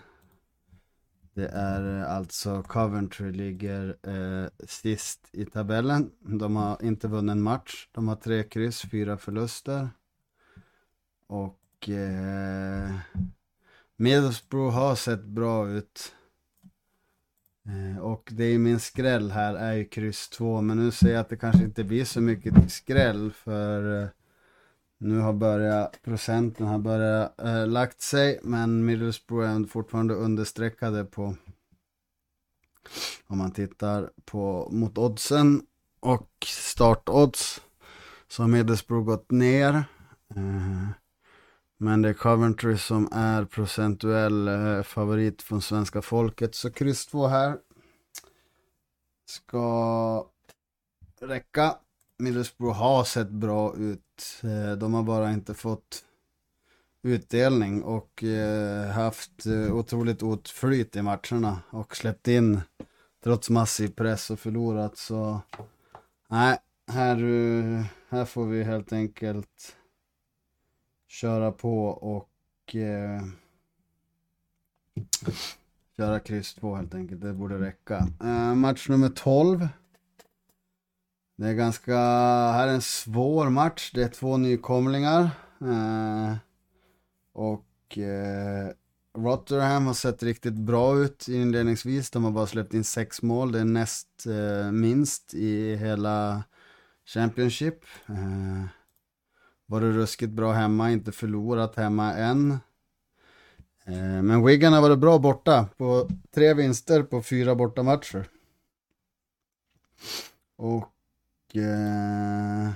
Det 1.39 1.47
är 1.47 1.99
eh, 1.99 2.12
alltså 2.12 2.63
Coventry 2.63 3.32
ligger 3.32 3.97
eh, 4.04 4.49
sist 4.67 5.30
i 5.32 5.45
tabellen. 5.45 6.12
De 6.19 6.56
har 6.56 6.84
inte 6.86 7.08
vunnit 7.08 7.32
en 7.32 7.41
match. 7.41 7.89
De 7.91 8.08
har 8.08 8.15
tre 8.15 8.43
kryss, 8.43 8.82
fyra 8.82 9.17
förluster. 9.17 9.89
Och 11.28 11.89
eh, 11.89 12.95
Middlesbrough 13.97 14.75
har 14.75 14.95
sett 14.95 15.23
bra 15.23 15.69
ut. 15.69 16.13
Eh, 17.65 17.99
och 17.99 18.30
det 18.32 18.43
är 18.43 18.58
min 18.58 18.80
skräll 18.80 19.32
här 19.32 19.56
är 19.56 19.73
ju 19.73 19.86
kryss 19.86 20.30
2. 20.30 20.62
Men 20.62 20.78
nu 20.78 20.91
ser 20.91 21.12
jag 21.12 21.19
att 21.19 21.30
det 21.30 21.38
kanske 21.38 21.63
inte 21.63 21.84
blir 21.84 22.06
så 22.06 22.21
mycket 22.21 22.71
skräll 22.71 23.32
för 23.32 24.04
eh, 24.04 24.10
nu 25.00 25.20
har 25.20 25.34
börjat, 25.34 26.02
procenten 26.02 26.68
har 26.68 26.80
börjat 26.80 27.42
äh, 27.42 27.68
lagt 27.68 28.02
sig, 28.02 28.40
men 28.44 28.86
Middlesbrough 28.86 29.50
är 29.50 29.68
fortfarande 29.68 30.14
understreckade 30.14 31.06
på, 31.06 31.36
om 33.28 33.38
man 33.38 33.52
tittar 33.52 34.12
på 34.26 34.70
mot 34.72 34.98
oddsen 34.98 35.62
och 36.00 36.30
startodds, 36.46 37.62
så 38.28 38.44
har 38.44 38.48
Middlesbrough 38.48 39.06
gått 39.06 39.32
ner. 39.32 39.74
Äh, 40.36 40.88
men 41.78 42.02
det 42.02 42.10
är 42.10 42.14
Coventry 42.14 42.78
som 42.78 43.10
är 43.12 43.46
procentuell 43.46 44.48
äh, 44.48 44.84
favorit 44.84 45.42
från 45.42 45.62
svenska 45.62 46.02
folket, 46.02 46.56
så 46.56 46.72
kryss 46.72 47.06
2 47.06 47.28
här 47.28 47.58
ska 49.26 50.26
räcka. 51.22 51.78
Middlesbrough 52.18 52.78
har 52.78 53.04
sett 53.04 53.30
bra 53.30 53.76
ut. 53.76 54.09
Eh, 54.44 54.78
de 54.78 54.94
har 54.94 55.04
bara 55.04 55.32
inte 55.32 55.54
fått 55.54 56.06
utdelning 57.02 57.84
och 57.84 58.24
eh, 58.24 58.92
haft 58.92 59.46
eh, 59.46 59.76
otroligt 59.76 60.24
otflyt 60.24 60.96
i 60.96 61.02
matcherna 61.02 61.62
och 61.70 61.96
släppt 61.96 62.28
in 62.28 62.62
trots 63.24 63.50
massiv 63.50 63.88
press 63.88 64.30
och 64.30 64.40
förlorat 64.40 64.98
så 64.98 65.42
nej, 66.28 66.58
här, 66.88 67.18
här 68.10 68.26
får 68.26 68.46
vi 68.46 68.64
helt 68.64 68.94
enkelt 68.94 69.76
köra 71.08 71.52
på 71.52 71.86
och 71.88 72.76
eh, 72.76 73.22
köra 75.98 76.20
kryss 76.20 76.54
2 76.54 76.76
helt 76.76 76.94
enkelt, 76.94 77.22
det 77.22 77.34
borde 77.34 77.60
räcka. 77.60 78.08
Eh, 78.24 78.56
match 78.56 78.90
nummer 78.90 79.10
12 79.10 79.68
det 81.39 81.47
är 81.47 81.54
ganska, 81.54 81.95
här 82.52 82.67
är 82.67 82.73
en 82.73 82.82
svår 82.82 83.49
match. 83.49 83.91
Det 83.93 84.04
är 84.04 84.08
två 84.08 84.38
nykomlingar. 84.38 85.30
Eh, 85.62 86.36
och 87.34 87.97
eh, 87.97 88.69
Rotherham 89.17 89.88
har 89.88 89.93
sett 89.93 90.23
riktigt 90.23 90.54
bra 90.54 90.97
ut 90.97 91.28
inledningsvis. 91.28 92.12
De 92.12 92.23
har 92.23 92.32
bara 92.32 92.47
släppt 92.47 92.73
in 92.73 92.84
sex 92.84 93.21
mål. 93.21 93.52
Det 93.52 93.60
är 93.60 93.65
näst 93.65 94.25
eh, 94.25 94.71
minst 94.71 95.34
i 95.34 95.75
hela 95.75 96.43
Championship. 97.06 97.86
Eh, 98.08 98.65
varit 99.65 99.95
ruskigt 99.95 100.32
bra 100.32 100.52
hemma, 100.52 100.91
inte 100.91 101.12
förlorat 101.12 101.75
hemma 101.75 102.13
än. 102.13 102.52
Eh, 103.86 104.21
men 104.23 104.45
Wigan 104.45 104.73
har 104.73 104.82
varit 104.82 104.99
bra 104.99 105.19
borta 105.19 105.67
på 105.78 106.10
tre 106.32 106.54
vinster 106.54 107.04
på 107.04 107.21
fyra 107.21 107.56
bortamatcher. 107.56 108.28
Och 110.58 110.93
eh, 111.56 112.72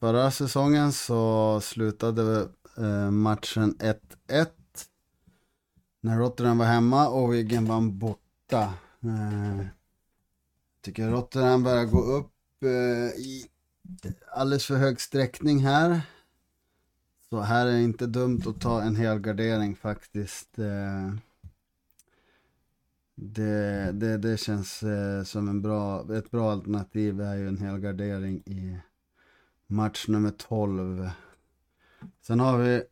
förra 0.00 0.30
säsongen 0.30 0.92
så 0.92 1.60
slutade 1.60 2.48
eh, 2.76 3.10
matchen 3.10 3.76
1-1 4.28 4.46
när 6.00 6.18
Rotterdam 6.18 6.58
var 6.58 6.66
hemma 6.66 7.08
och 7.08 7.34
Wiggen 7.34 7.66
vann 7.66 7.98
borta. 7.98 8.74
Eh, 9.02 9.66
tycker 10.82 11.08
Rotterdam 11.08 11.62
börjar 11.62 11.84
gå 11.84 12.02
upp 12.02 12.62
eh, 12.62 13.20
i 13.20 13.46
alldeles 14.32 14.66
för 14.66 14.76
hög 14.76 15.00
sträckning 15.00 15.58
här. 15.58 16.00
Så 17.28 17.40
här 17.40 17.66
är 17.66 17.72
det 17.72 17.82
inte 17.82 18.06
dumt 18.06 18.42
att 18.46 18.60
ta 18.60 18.82
en 18.82 18.96
hel 18.96 19.18
gardering 19.18 19.76
faktiskt. 19.76 20.58
Eh, 20.58 21.14
det, 23.22 23.92
det, 23.92 24.18
det 24.18 24.36
känns 24.36 24.82
eh, 24.82 25.22
som 25.22 25.48
en 25.48 25.62
bra, 25.62 26.14
ett 26.16 26.30
bra 26.30 26.52
alternativ 26.52 27.16
Det 27.16 27.24
är 27.24 27.36
ju 27.36 27.48
en 27.48 27.58
helgardering 27.58 28.36
i 28.46 28.78
match 29.66 30.08
nummer 30.08 30.30
12. 30.30 31.10
Sen 32.22 32.40
har 32.40 32.58
vi 32.58 32.82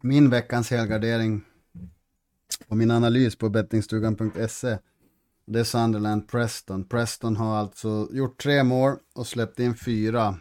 min 0.00 0.30
veckans 0.30 0.70
helgardering 0.70 1.44
och 2.66 2.76
min 2.76 2.90
analys 2.90 3.36
på 3.36 3.48
bettingstugan.se. 3.48 4.78
Det 5.44 5.60
är 5.60 5.64
Sunderland 5.64 6.28
Preston. 6.28 6.84
Preston 6.84 7.36
har 7.36 7.56
alltså 7.56 8.08
gjort 8.12 8.42
tre 8.42 8.64
mål 8.64 8.96
och 9.14 9.26
släppt 9.26 9.58
in 9.58 9.76
fyra. 9.76 10.36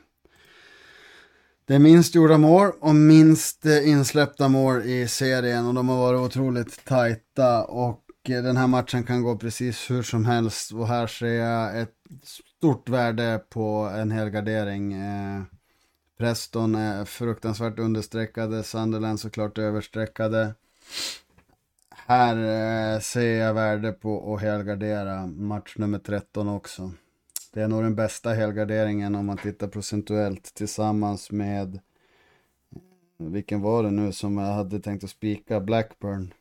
Det 1.70 1.76
är 1.76 1.80
minst 1.80 2.16
gjorda 2.16 2.38
mål 2.38 2.72
och 2.80 2.96
minst 2.96 3.66
eh, 3.66 3.90
insläppta 3.90 4.48
mål 4.48 4.82
i 4.82 5.08
serien 5.08 5.68
och 5.68 5.74
de 5.74 5.90
har 5.90 5.98
varit 5.98 6.20
otroligt 6.20 6.86
tajta 6.86 7.64
och 7.64 8.04
eh, 8.30 8.44
den 8.44 8.58
här 8.58 8.68
matchen 8.68 9.04
kan 9.04 9.24
gå 9.24 9.38
precis 9.38 9.92
hur 9.92 10.04
som 10.04 10.26
helst 10.26 10.72
och 10.72 10.88
här 10.88 11.08
ser 11.08 11.28
jag 11.28 11.82
ett 11.82 11.96
stort 12.24 12.90
värde 12.90 13.42
på 13.50 13.92
en 13.96 14.12
helgardering. 14.12 14.94
Eh, 14.94 15.42
Preston 16.18 16.76
är 16.76 17.06
fruktansvärt 17.06 17.80
understreckade, 17.80 18.64
Sunderland 18.64 19.20
såklart 19.20 19.58
överstreckade. 19.58 20.54
Här 21.90 22.36
eh, 22.96 23.00
ser 23.00 23.40
jag 23.40 23.54
värde 23.54 23.92
på 23.92 24.34
att 24.34 24.42
helgardera 24.42 25.28
match 25.28 25.76
nummer 25.78 26.00
13 26.00 26.50
också. 26.50 26.92
Det 27.54 27.62
är 27.62 27.68
nog 27.68 27.84
den 27.84 27.96
bästa 27.96 28.34
helgarderingen 28.34 29.16
om 29.16 29.26
man 29.26 29.38
tittar 29.38 29.68
procentuellt 29.68 30.54
tillsammans 30.54 31.32
med 31.32 31.80
vilken 33.18 33.62
var 33.62 33.84
det 33.84 33.92
nu 33.92 34.12
som 34.12 34.38
jag 34.38 34.54
hade 34.54 34.80
tänkt 34.80 35.04
att 35.04 35.10
spika? 35.10 35.60
Blackburn. 35.60 36.34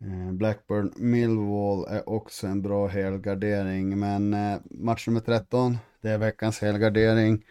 Eh, 0.00 0.32
Blackburn 0.32 0.92
Millwall 0.96 1.84
är 1.88 2.08
också 2.08 2.46
en 2.46 2.62
bra 2.62 2.86
helgardering 2.86 3.98
men 3.98 4.34
eh, 4.34 4.58
match 4.64 5.06
nummer 5.06 5.20
13 5.20 5.78
det 6.02 6.10
är 6.10 6.18
veckans 6.18 6.60
helgardering. 6.60 7.44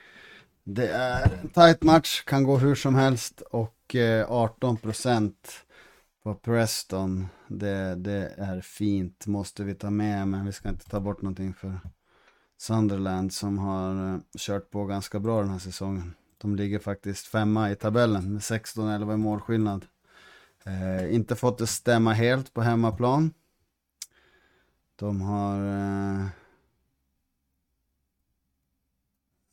Det 0.64 0.88
är 0.88 1.40
en 1.42 1.50
tight 1.50 1.84
match, 1.84 2.24
kan 2.24 2.44
gå 2.44 2.58
hur 2.58 2.76
som 2.76 2.96
helst 2.96 3.42
och 3.42 3.96
eh, 3.96 4.30
18% 4.30 5.34
på 6.24 6.34
Preston. 6.34 7.28
Det, 7.60 7.96
det 7.96 8.34
är 8.38 8.62
fint, 8.62 9.28
måste 9.28 9.64
vi 9.64 9.76
ta 9.76 9.90
med 9.90 10.28
men 10.28 10.46
vi 10.46 10.52
ska 10.52 10.70
inte 10.70 10.90
ta 10.90 11.00
bort 11.00 11.22
någonting 11.22 11.54
för 11.54 11.80
Sunderland 12.58 13.34
som 13.34 13.58
har 13.58 14.14
eh, 14.14 14.20
kört 14.38 14.72
på 14.72 14.86
ganska 14.86 15.20
bra 15.20 15.42
den 15.42 15.50
här 15.50 15.60
säsongen. 15.60 16.14
De 16.38 16.56
ligger 16.56 16.80
faktiskt 16.80 17.28
femma 17.28 17.72
i 17.72 17.76
tabellen 17.76 18.34
med 18.34 18.42
16-11 18.42 19.14
i 19.14 19.18
målskillnad. 19.18 19.86
Eh, 20.64 21.16
inte 21.16 21.36
fått 21.36 21.58
det 21.58 21.68
stämma 21.68 22.14
helt 22.14 22.54
på 22.54 22.62
hemmaplan. 22.62 23.34
De 24.96 25.22
har 25.22 25.66
eh, 25.66 26.26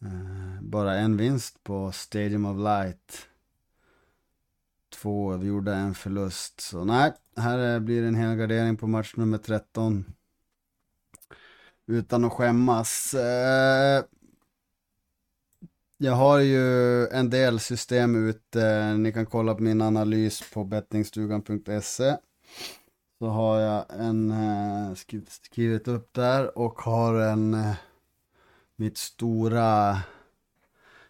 eh, 0.05 0.61
bara 0.61 0.95
en 0.95 1.17
vinst 1.17 1.65
på 1.65 1.93
Stadium 1.93 2.47
of 2.47 2.57
Light. 2.57 3.29
Två 5.03 5.45
gjorde 5.45 5.75
en 5.75 5.95
förlust. 5.95 6.61
Så 6.61 6.85
nej, 6.85 7.13
här 7.37 7.81
blir 7.81 8.03
det 8.03 8.09
en 8.09 8.15
hel 8.15 8.37
gardering 8.37 8.77
på 8.77 8.87
match 8.87 9.15
nummer 9.17 9.39
13. 9.39 10.05
Utan 11.87 12.25
att 12.25 12.33
skämmas. 12.33 13.15
Eh, 13.15 14.05
jag 15.99 16.13
har 16.13 16.39
ju 16.39 17.07
en 17.07 17.31
del 17.31 17.61
system 17.61 18.29
ute, 18.29 18.93
ni 18.97 19.13
kan 19.13 19.27
kolla 19.27 19.55
på 19.55 19.63
min 19.63 19.83
analys 19.83 20.43
på 20.53 20.65
bettingstugan.se. 20.65 22.17
Så 23.19 23.27
har 23.27 23.61
jag 23.61 23.85
en 23.91 24.31
eh, 24.31 24.95
skrivit 25.29 25.89
upp 25.89 26.13
där 26.13 26.59
och 26.59 26.79
har 26.79 27.15
en 27.15 27.55
eh, 27.55 27.75
mitt 28.77 28.99
stora 28.99 29.97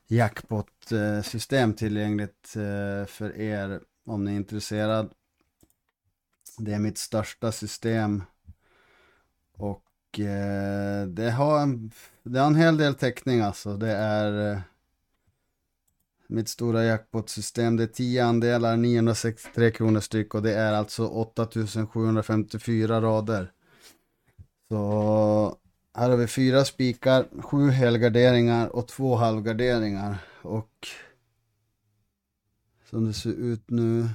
jackpot-system 0.08 1.74
tillgängligt 1.74 2.56
eh, 2.56 3.06
för 3.06 3.36
er 3.36 3.80
om 4.06 4.24
ni 4.24 4.32
är 4.32 4.36
intresserad. 4.36 5.12
Det 6.58 6.72
är 6.72 6.78
mitt 6.78 6.98
största 6.98 7.52
system 7.52 8.22
och 9.52 10.20
eh, 10.20 11.06
det 11.06 11.30
har 11.30 11.60
en, 11.60 11.90
det 12.22 12.38
har 12.38 12.46
en 12.46 12.54
hel 12.54 12.76
del 12.76 12.94
täckning 12.94 13.40
alltså. 13.40 13.76
Det 13.76 13.92
är 13.92 14.52
eh, 14.52 14.60
mitt 16.26 16.48
stora 16.48 16.84
jackpot-system. 16.84 17.76
Det 17.76 17.82
är 17.82 17.86
10 17.86 18.24
andelar, 18.24 18.76
963 18.76 19.70
kronor 19.70 20.00
styck 20.00 20.34
och 20.34 20.42
det 20.42 20.54
är 20.54 20.72
alltså 20.72 21.06
8754 21.06 23.00
rader. 23.00 23.52
Så 24.68 25.56
här 25.98 26.10
har 26.10 26.16
vi 26.16 26.26
fyra 26.26 26.64
spikar, 26.64 27.42
sju 27.42 27.70
helgarderingar 27.70 28.68
och 28.68 28.88
två 28.88 29.16
halvgarderingar. 29.16 30.18
Och 30.42 30.88
som 32.90 33.06
det 33.06 33.12
ser 33.12 33.32
ut 33.32 33.70
nu 33.70 34.08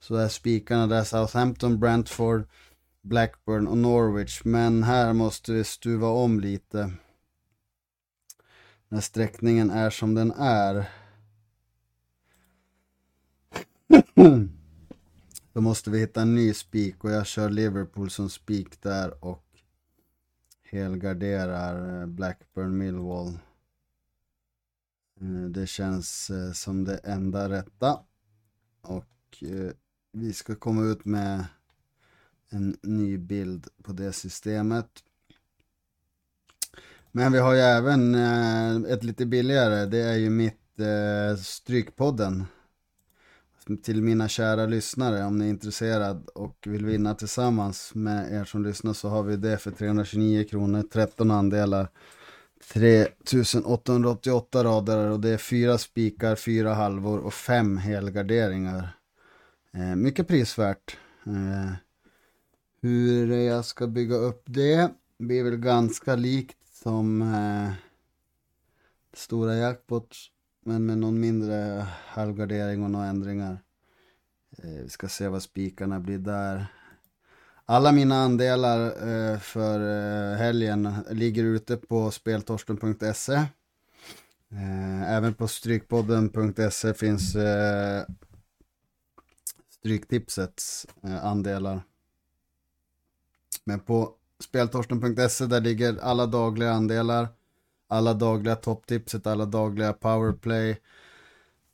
så 0.00 0.16
är 0.16 0.28
spikarna 0.28 0.86
där 0.86 1.04
Southampton, 1.04 1.80
Brentford, 1.80 2.48
Blackburn 3.02 3.66
och 3.66 3.78
Norwich. 3.78 4.44
Men 4.44 4.82
här 4.82 5.12
måste 5.12 5.52
vi 5.52 5.64
stuva 5.64 6.08
om 6.08 6.40
lite 6.40 6.92
när 8.88 9.00
sträckningen 9.00 9.70
är 9.70 9.90
som 9.90 10.14
den 10.14 10.32
är. 10.32 10.88
Då 15.56 15.62
måste 15.62 15.90
vi 15.90 15.98
hitta 15.98 16.22
en 16.22 16.34
ny 16.34 16.54
spik 16.54 17.04
och 17.04 17.10
jag 17.10 17.26
kör 17.26 17.50
Liverpool 17.50 18.10
som 18.10 18.30
spik 18.30 18.82
där 18.82 19.24
och 19.24 19.44
helgarderar 20.62 22.00
eh, 22.00 22.06
Blackburn 22.06 22.78
Millwall. 22.78 23.38
Eh, 25.20 25.50
det 25.50 25.66
känns 25.66 26.30
eh, 26.30 26.52
som 26.52 26.84
det 26.84 26.96
enda 26.96 27.48
rätta. 27.48 28.00
Och 28.80 29.44
vi 30.12 30.32
ska 30.32 30.54
komma 30.54 30.84
ut 30.84 31.04
med 31.04 31.44
en 32.48 32.76
ny 32.82 33.18
bild 33.18 33.66
på 33.82 33.92
det 33.92 34.12
systemet. 34.12 34.90
Men 37.12 37.32
vi 37.32 37.38
har 37.38 37.54
ju 37.54 37.60
även 37.60 38.14
ett 38.84 39.04
lite 39.04 39.26
billigare, 39.26 39.86
det 39.86 40.02
är 40.02 40.16
ju 40.16 40.30
mitt 40.30 40.80
Strykpodden. 41.38 42.44
Till 43.82 44.02
mina 44.02 44.28
kära 44.28 44.66
lyssnare, 44.66 45.24
om 45.24 45.38
ni 45.38 45.44
är 45.44 45.50
intresserad 45.50 46.28
och 46.34 46.56
vill 46.66 46.86
vinna 46.86 47.14
tillsammans 47.14 47.94
med 47.94 48.32
er 48.32 48.44
som 48.44 48.62
lyssnar 48.62 48.92
så 48.92 49.08
har 49.08 49.22
vi 49.22 49.36
det 49.36 49.58
för 49.58 49.70
329 49.70 50.44
kronor, 50.44 50.82
13 50.82 51.30
andelar. 51.30 51.88
3888 52.72 54.64
rader 54.64 55.10
och 55.10 55.20
det 55.20 55.28
är 55.28 55.38
fyra 55.38 55.78
spikar, 55.78 56.36
fyra 56.36 56.74
halvor 56.74 57.18
och 57.18 57.34
fem 57.34 57.76
helgarderingar. 57.76 58.88
Eh, 59.72 59.96
mycket 59.96 60.28
prisvärt. 60.28 60.96
Eh, 61.26 61.72
hur 62.80 63.36
jag 63.36 63.64
ska 63.64 63.86
bygga 63.86 64.16
upp 64.16 64.42
det 64.46 64.90
blir 65.18 65.44
väl 65.44 65.56
ganska 65.56 66.16
likt 66.16 66.58
som 66.82 67.22
eh, 67.22 67.72
stora 69.14 69.56
Jackpots 69.56 70.30
men 70.66 70.86
med 70.86 70.98
någon 70.98 71.20
mindre 71.20 71.86
halvgardering 72.06 72.84
och 72.84 72.90
några 72.90 73.06
ändringar. 73.06 73.58
Eh, 74.58 74.82
vi 74.82 74.88
ska 74.88 75.08
se 75.08 75.28
vad 75.28 75.42
spikarna 75.42 76.00
blir 76.00 76.18
där. 76.18 76.66
Alla 77.64 77.92
mina 77.92 78.16
andelar 78.16 79.08
eh, 79.08 79.38
för 79.38 79.80
eh, 79.80 80.38
helgen 80.38 80.94
ligger 81.10 81.44
ute 81.44 81.76
på 81.76 82.10
speltorsten.se. 82.10 83.34
Eh, 83.34 85.12
även 85.12 85.34
på 85.34 85.48
strykpodden.se 85.48 86.94
finns 86.94 87.36
eh, 87.36 88.04
Stryktipsets 89.70 90.86
eh, 91.02 91.24
andelar. 91.24 91.82
Men 93.64 93.80
på 93.80 94.14
speltorsten.se 94.40 95.46
där 95.46 95.60
ligger 95.60 95.98
alla 95.98 96.26
dagliga 96.26 96.72
andelar, 96.72 97.28
alla 97.88 98.14
dagliga 98.14 98.56
topptipset, 98.56 99.26
alla 99.26 99.44
dagliga 99.44 99.92
powerplay, 99.92 100.80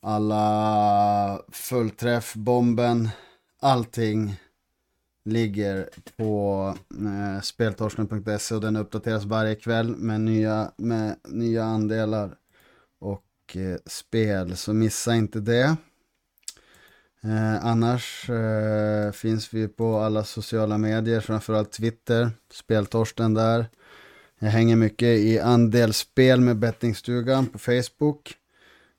alla 0.01 1.42
fullträff, 1.53 2.35
bomben, 2.35 3.09
allting 3.61 4.37
ligger 5.25 5.88
på 6.16 6.75
eh, 6.90 7.40
speltorsten.se 7.42 8.55
och 8.55 8.61
den 8.61 8.77
uppdateras 8.77 9.25
varje 9.25 9.55
kväll 9.55 9.96
med 9.96 10.20
nya, 10.20 10.72
med 10.77 11.16
nya 11.29 11.64
andelar 11.64 12.37
och 12.98 13.57
eh, 13.57 13.77
spel, 13.87 14.57
så 14.57 14.72
missa 14.72 15.14
inte 15.14 15.40
det. 15.40 15.77
Eh, 17.25 17.66
annars 17.66 18.31
eh, 18.31 19.12
finns 19.12 19.55
vi 19.55 19.68
på 19.68 19.96
alla 19.96 20.25
sociala 20.25 20.79
medier, 20.79 21.20
framförallt 21.20 21.72
Twitter, 21.72 22.31
speltorsten 22.53 23.35
där. 23.35 23.66
Jag 24.42 24.50
hänger 24.50 24.76
mycket 24.76 25.18
i 25.18 25.38
andelsspel 25.38 26.40
med 26.40 26.59
bettingstugan 26.59 27.46
på 27.46 27.59
Facebook. 27.59 28.35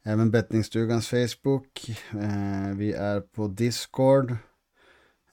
Även 0.04 0.32
bettingstugans 0.32 1.08
Facebook. 1.08 1.90
Eh, 2.12 2.76
vi 2.76 2.94
är 2.94 3.22
på 3.22 3.48
Discord, 3.48 4.32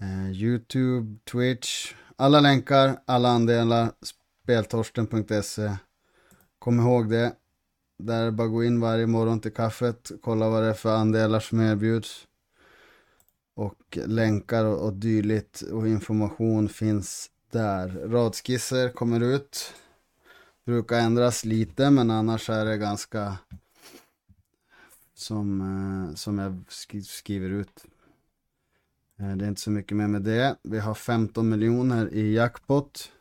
eh, 0.01 0.31
YouTube, 0.33 1.19
Twitch. 1.33 1.95
Alla 2.17 2.41
länkar, 2.41 3.01
alla 3.07 3.29
andelar, 3.29 3.93
speltorsten.se. 4.43 5.77
Kom 6.59 6.81
ihåg 6.81 7.11
det. 7.11 7.33
Där 7.99 8.21
är 8.21 8.25
det 8.25 8.33
bara 8.33 8.47
att 8.47 8.53
gå 8.53 8.65
in 8.65 8.81
varje 8.81 9.07
morgon 9.07 9.41
till 9.41 9.55
kaffet, 9.55 10.11
kolla 10.23 10.49
vad 10.49 10.63
det 10.63 10.69
är 10.69 10.75
för 10.75 10.97
andelar 10.97 11.41
som 11.41 11.61
erbjuds 11.61 12.27
och 13.55 13.99
länkar 14.07 14.65
och, 14.65 14.85
och 14.87 14.93
dylikt 14.93 15.63
och 15.63 15.89
information 15.89 16.69
finns 16.69 17.31
där. 17.51 17.89
Radskisser 17.89 18.89
kommer 18.89 19.21
ut. 19.21 19.75
Brukar 20.71 20.99
ändras 20.99 21.45
lite 21.45 21.91
men 21.91 22.11
annars 22.11 22.51
är 22.51 22.65
det 22.65 22.77
ganska 22.77 23.39
som, 25.15 25.61
eh, 25.61 26.15
som 26.15 26.39
jag 26.39 26.65
skriver 27.05 27.51
ut. 27.51 27.85
Eh, 29.19 29.37
det 29.37 29.45
är 29.45 29.49
inte 29.49 29.61
så 29.61 29.71
mycket 29.71 29.97
mer 29.97 30.07
med 30.07 30.23
det. 30.23 30.57
Vi 30.63 30.79
har 30.79 30.95
15 30.95 31.49
miljoner 31.49 32.15
i 32.15 32.35
jackpot. 32.35 33.13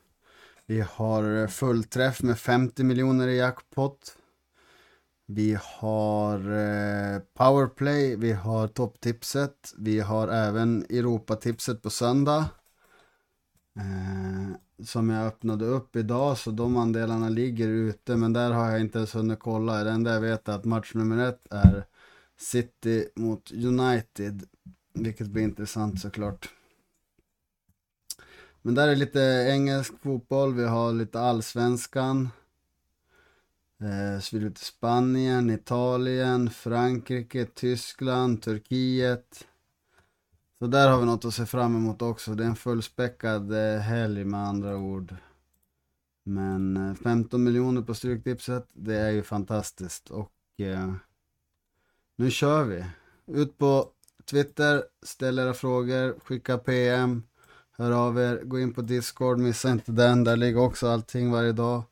Vi 0.65 0.81
har 0.81 1.47
fullträff 1.47 2.23
med 2.23 2.39
50 2.39 2.83
miljoner 2.83 3.27
i 3.27 3.37
jackpot. 3.37 4.17
Vi 5.25 5.57
har 5.63 6.51
eh, 6.51 7.19
powerplay, 7.33 8.15
vi 8.15 8.31
har 8.31 8.67
topptipset, 8.67 9.73
vi 9.77 9.99
har 9.99 10.27
även 10.27 10.85
Europatipset 10.89 11.81
på 11.81 11.89
söndag. 11.89 12.45
Som 14.83 15.09
jag 15.09 15.27
öppnade 15.27 15.65
upp 15.65 15.95
idag, 15.95 16.37
så 16.37 16.51
de 16.51 16.77
andelarna 16.77 17.29
ligger 17.29 17.67
ute, 17.67 18.15
men 18.15 18.33
där 18.33 18.51
har 18.51 18.71
jag 18.71 18.81
inte 18.81 18.97
ens 18.97 19.15
hunnit 19.15 19.39
kolla. 19.39 19.83
Det 19.83 19.91
enda 19.91 20.13
jag 20.13 20.21
vet 20.21 20.47
är 20.47 20.53
att 20.53 20.65
match 20.65 20.93
nummer 20.93 21.29
ett 21.29 21.47
är 21.49 21.85
City 22.37 23.07
mot 23.15 23.51
United, 23.51 24.43
vilket 24.93 25.27
blir 25.27 25.43
intressant 25.43 26.01
såklart. 26.01 26.49
Men 28.61 28.75
där 28.75 28.87
är 28.87 28.95
lite 28.95 29.21
engelsk 29.49 29.93
fotboll, 30.01 30.53
vi 30.53 30.65
har 30.65 30.93
lite 30.93 31.19
allsvenskan. 31.19 32.29
Eh, 33.81 34.21
så 34.21 34.37
vi 34.37 34.45
lite 34.45 34.65
Spanien, 34.65 35.49
Italien, 35.49 36.49
Frankrike, 36.49 37.45
Tyskland, 37.45 38.41
Turkiet. 38.41 39.47
Så 40.59 40.67
där 40.67 40.89
har 40.89 40.99
vi 40.99 41.05
något 41.05 41.25
att 41.25 41.33
se 41.33 41.45
fram 41.45 41.75
emot 41.75 42.01
också. 42.01 42.35
Det 42.35 42.43
är 42.43 42.47
en 42.47 42.55
fullspäckad 42.55 43.51
eh, 43.53 43.79
helg 43.79 44.25
med 44.25 44.47
andra 44.47 44.77
ord. 44.77 45.15
Men 46.23 46.77
eh, 46.77 46.95
15 46.95 47.43
miljoner 47.43 47.81
på 47.81 47.93
Stryktipset, 47.93 48.67
det 48.73 48.95
är 48.95 49.09
ju 49.09 49.23
fantastiskt. 49.23 50.09
Och 50.09 50.31
eh, 50.57 50.93
nu 52.15 52.31
kör 52.31 52.63
vi. 52.63 52.85
Ut 53.27 53.57
på 53.57 53.87
Twitter, 54.29 54.83
ställ 55.03 55.39
era 55.39 55.53
frågor, 55.53 56.19
skicka 56.19 56.57
PM, 56.57 57.23
hör 57.77 57.91
av 57.91 58.19
er, 58.19 58.41
gå 58.43 58.59
in 58.59 58.73
på 58.73 58.81
Discord, 58.81 59.39
missa 59.39 59.71
inte 59.71 59.91
den, 59.91 60.23
där 60.23 60.37
ligger 60.37 60.59
också 60.59 60.87
allting 60.87 61.31
varje 61.31 61.51
dag. 61.51 61.83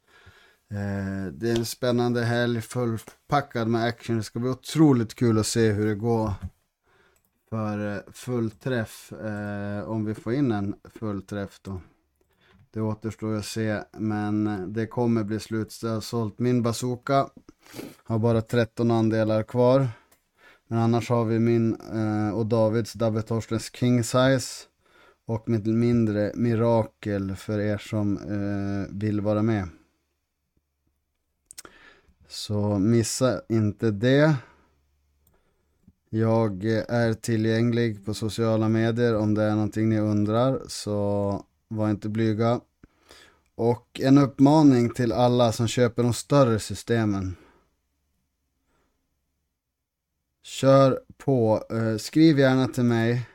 Eh, 0.72 1.32
det 1.32 1.50
är 1.50 1.58
en 1.58 1.66
spännande 1.66 2.24
helg 2.24 2.62
fullpackad 2.62 3.68
med 3.68 3.84
action. 3.84 4.18
Det 4.18 4.24
ska 4.24 4.40
bli 4.40 4.50
otroligt 4.50 5.16
kul 5.16 5.40
att 5.40 5.48
se 5.48 5.72
hur 5.72 5.88
det 5.88 5.96
går 5.96 6.34
för 7.50 7.96
eh, 7.96 8.02
fullträff. 8.12 9.12
Eh, 9.12 9.90
om 9.90 10.06
vi 10.06 10.14
får 10.14 10.34
in 10.34 10.52
en 10.52 10.76
fullträff 10.84 11.60
då. 11.62 11.82
Det 12.72 12.82
återstår 12.82 13.36
att 13.36 13.46
se, 13.46 13.84
men 13.98 14.48
eh, 14.48 14.60
det 14.60 14.88
kommer 14.88 15.24
bli 15.24 15.40
slutsålt. 15.40 16.40
Min 16.40 16.64
bazooka 16.64 17.30
har 18.04 18.20
bara 18.20 18.42
13 18.42 18.92
andelar 18.92 19.44
kvar. 19.44 19.88
Men 20.68 20.80
annars 20.80 21.10
har 21.10 21.26
vi 21.26 21.40
min 21.40 21.76
eh, 21.94 22.38
och 22.38 22.46
Davids 22.46 22.94
David 22.94 23.26
Torstens 23.26 23.76
King 23.76 24.04
Size. 24.04 24.66
Och 25.26 25.50
mitt 25.50 25.66
mindre 25.66 26.32
mirakel 26.36 27.36
för 27.36 27.60
er 27.60 27.78
som 27.78 28.20
vill 28.90 29.22
vara 29.22 29.42
med. 29.42 29.70
Så 32.28 32.80
missa 32.80 33.42
inte 33.50 33.92
det. 33.92 34.36
Jag 36.10 36.64
är 36.90 37.14
tillgänglig 37.14 38.06
på 38.06 38.14
sociala 38.14 38.70
medier 38.70 39.16
om 39.16 39.34
det 39.34 39.44
är 39.44 39.52
någonting 39.52 39.90
ni 39.90 40.00
undrar 40.00 40.62
så 40.68 41.44
var 41.68 41.90
inte 41.90 42.10
blyga. 42.10 42.62
Och 43.56 44.00
en 44.04 44.18
uppmaning 44.18 44.90
till 44.90 45.12
alla 45.12 45.52
som 45.52 45.68
köper 45.68 46.04
de 46.04 46.14
större 46.14 46.60
systemen. 46.60 47.36
Kör 50.44 51.00
på, 51.18 51.64
eh, 51.70 51.98
skriv 51.98 52.40
gärna 52.40 52.68
till 52.68 52.84
mig. 52.84 53.30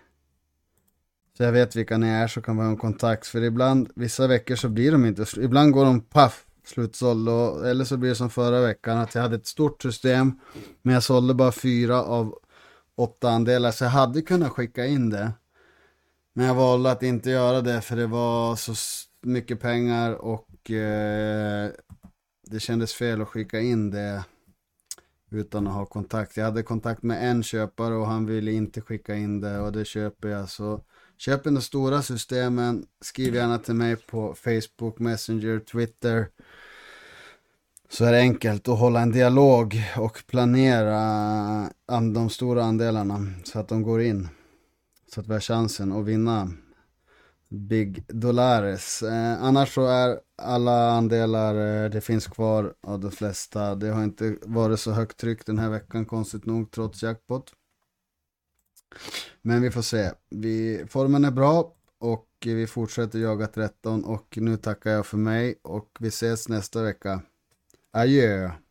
Så 1.37 1.42
jag 1.42 1.52
vet 1.52 1.76
vilka 1.76 1.98
ni 1.98 2.08
är 2.08 2.28
så 2.28 2.42
kan 2.42 2.56
vi 2.56 2.62
ha 2.62 2.70
en 2.70 2.76
kontakt. 2.76 3.26
För 3.26 3.42
ibland, 3.42 3.90
vissa 3.94 4.26
veckor 4.26 4.56
så 4.56 4.68
blir 4.68 4.92
de 4.92 5.06
inte, 5.06 5.26
ibland 5.40 5.72
går 5.72 5.85
de 5.85 6.00
paff 6.00 6.46
slutsåld. 6.64 7.28
Och, 7.28 7.66
eller 7.68 7.85
så 7.85 7.96
blir 7.96 8.11
det 8.11 8.16
som 8.16 8.30
förra 8.30 8.61
veckan 8.61 8.98
att 8.98 9.14
jag 9.14 9.22
hade 9.22 9.37
ett 9.37 9.46
stort 9.46 9.82
system. 9.82 10.40
Men 10.82 10.94
jag 10.94 11.02
sålde 11.02 11.35
bara 11.35 11.52
fyra 11.52 12.02
av 12.02 12.38
åtta 12.96 13.31
andelar. 13.31 13.70
Så 13.70 13.85
jag 13.85 13.90
hade 13.90 14.22
kunnat 14.22 14.50
skicka 14.50 14.87
in 14.87 15.11
det. 15.11 15.33
Men 16.33 16.46
jag 16.46 16.55
valde 16.55 16.90
att 16.90 17.02
inte 17.02 17.31
göra 17.31 17.61
det 17.61 17.81
för 17.81 17.96
det 17.96 18.07
var 18.07 18.57
så 18.57 18.74
mycket 19.22 19.61
pengar 19.61 20.12
och 20.12 20.70
eh, 20.70 21.70
det 22.50 22.61
kändes 22.61 22.94
fel 22.94 23.22
att 23.22 23.28
skicka 23.28 23.61
in 23.61 23.90
det 23.90 24.24
utan 25.31 25.66
att 25.66 25.74
ha 25.74 25.87
kontakt. 25.87 26.37
Jag 26.37 26.44
hade 26.44 26.62
kontakt 26.62 27.02
med 27.02 27.31
en 27.31 27.42
köpare 27.42 27.94
och 27.94 28.07
han 28.07 28.26
ville 28.26 28.52
inte 28.52 28.81
skicka 28.81 29.14
in 29.14 29.40
det 29.40 29.59
och 29.61 29.72
det 29.72 29.85
köper 29.85 30.28
jag. 30.28 30.48
Så 30.48 30.81
köp 31.16 31.46
in 31.46 31.55
de 31.55 31.61
stora 31.61 32.02
systemen, 32.02 32.87
skriv 33.00 33.35
gärna 33.35 33.59
till 33.59 33.74
mig 33.74 33.96
på 33.96 34.35
Facebook, 34.35 34.98
Messenger, 34.98 35.59
Twitter 35.59 36.28
så 37.92 38.05
är 38.05 38.12
det 38.12 38.18
enkelt 38.18 38.68
att 38.68 38.78
hålla 38.78 39.00
en 39.00 39.12
dialog 39.12 39.83
och 39.96 40.22
planera 40.26 41.70
de 42.14 42.31
stora 42.31 42.64
andelarna 42.64 43.26
så 43.44 43.59
att 43.59 43.68
de 43.68 43.83
går 43.83 44.02
in. 44.02 44.28
Så 45.14 45.20
att 45.20 45.26
vi 45.26 45.33
har 45.33 45.40
chansen 45.40 45.92
att 45.92 46.05
vinna 46.05 46.50
Big 47.48 48.05
Dollares. 48.09 49.02
Eh, 49.02 49.42
annars 49.42 49.74
så 49.74 49.87
är 49.87 50.20
alla 50.42 50.90
andelar, 50.90 51.85
eh, 51.85 51.90
det 51.90 52.00
finns 52.00 52.26
kvar 52.26 52.74
av 52.81 53.00
de 53.00 53.11
flesta. 53.11 53.74
Det 53.74 53.88
har 53.88 54.05
inte 54.05 54.37
varit 54.42 54.81
så 54.81 54.92
högt 54.92 55.16
tryck 55.16 55.46
den 55.46 55.59
här 55.59 55.70
veckan 55.70 56.05
konstigt 56.05 56.46
nog 56.46 56.70
trots 56.70 57.02
jackpot. 57.02 57.52
Men 59.42 59.62
vi 59.62 59.70
får 59.70 59.83
se. 59.83 60.11
Vi, 60.31 60.85
formen 60.88 61.24
är 61.24 61.31
bra 61.31 61.74
och 61.98 62.28
vi 62.44 62.66
fortsätter 62.66 63.18
jaga 63.18 63.46
13 63.46 64.05
och 64.05 64.38
nu 64.40 64.57
tackar 64.57 64.90
jag 64.90 65.07
för 65.07 65.18
mig 65.18 65.55
och 65.62 65.96
vi 66.00 66.09
ses 66.09 66.48
nästa 66.48 66.83
vecka. 66.83 67.22
Uh, 67.94 68.02
yeah. 68.05 68.62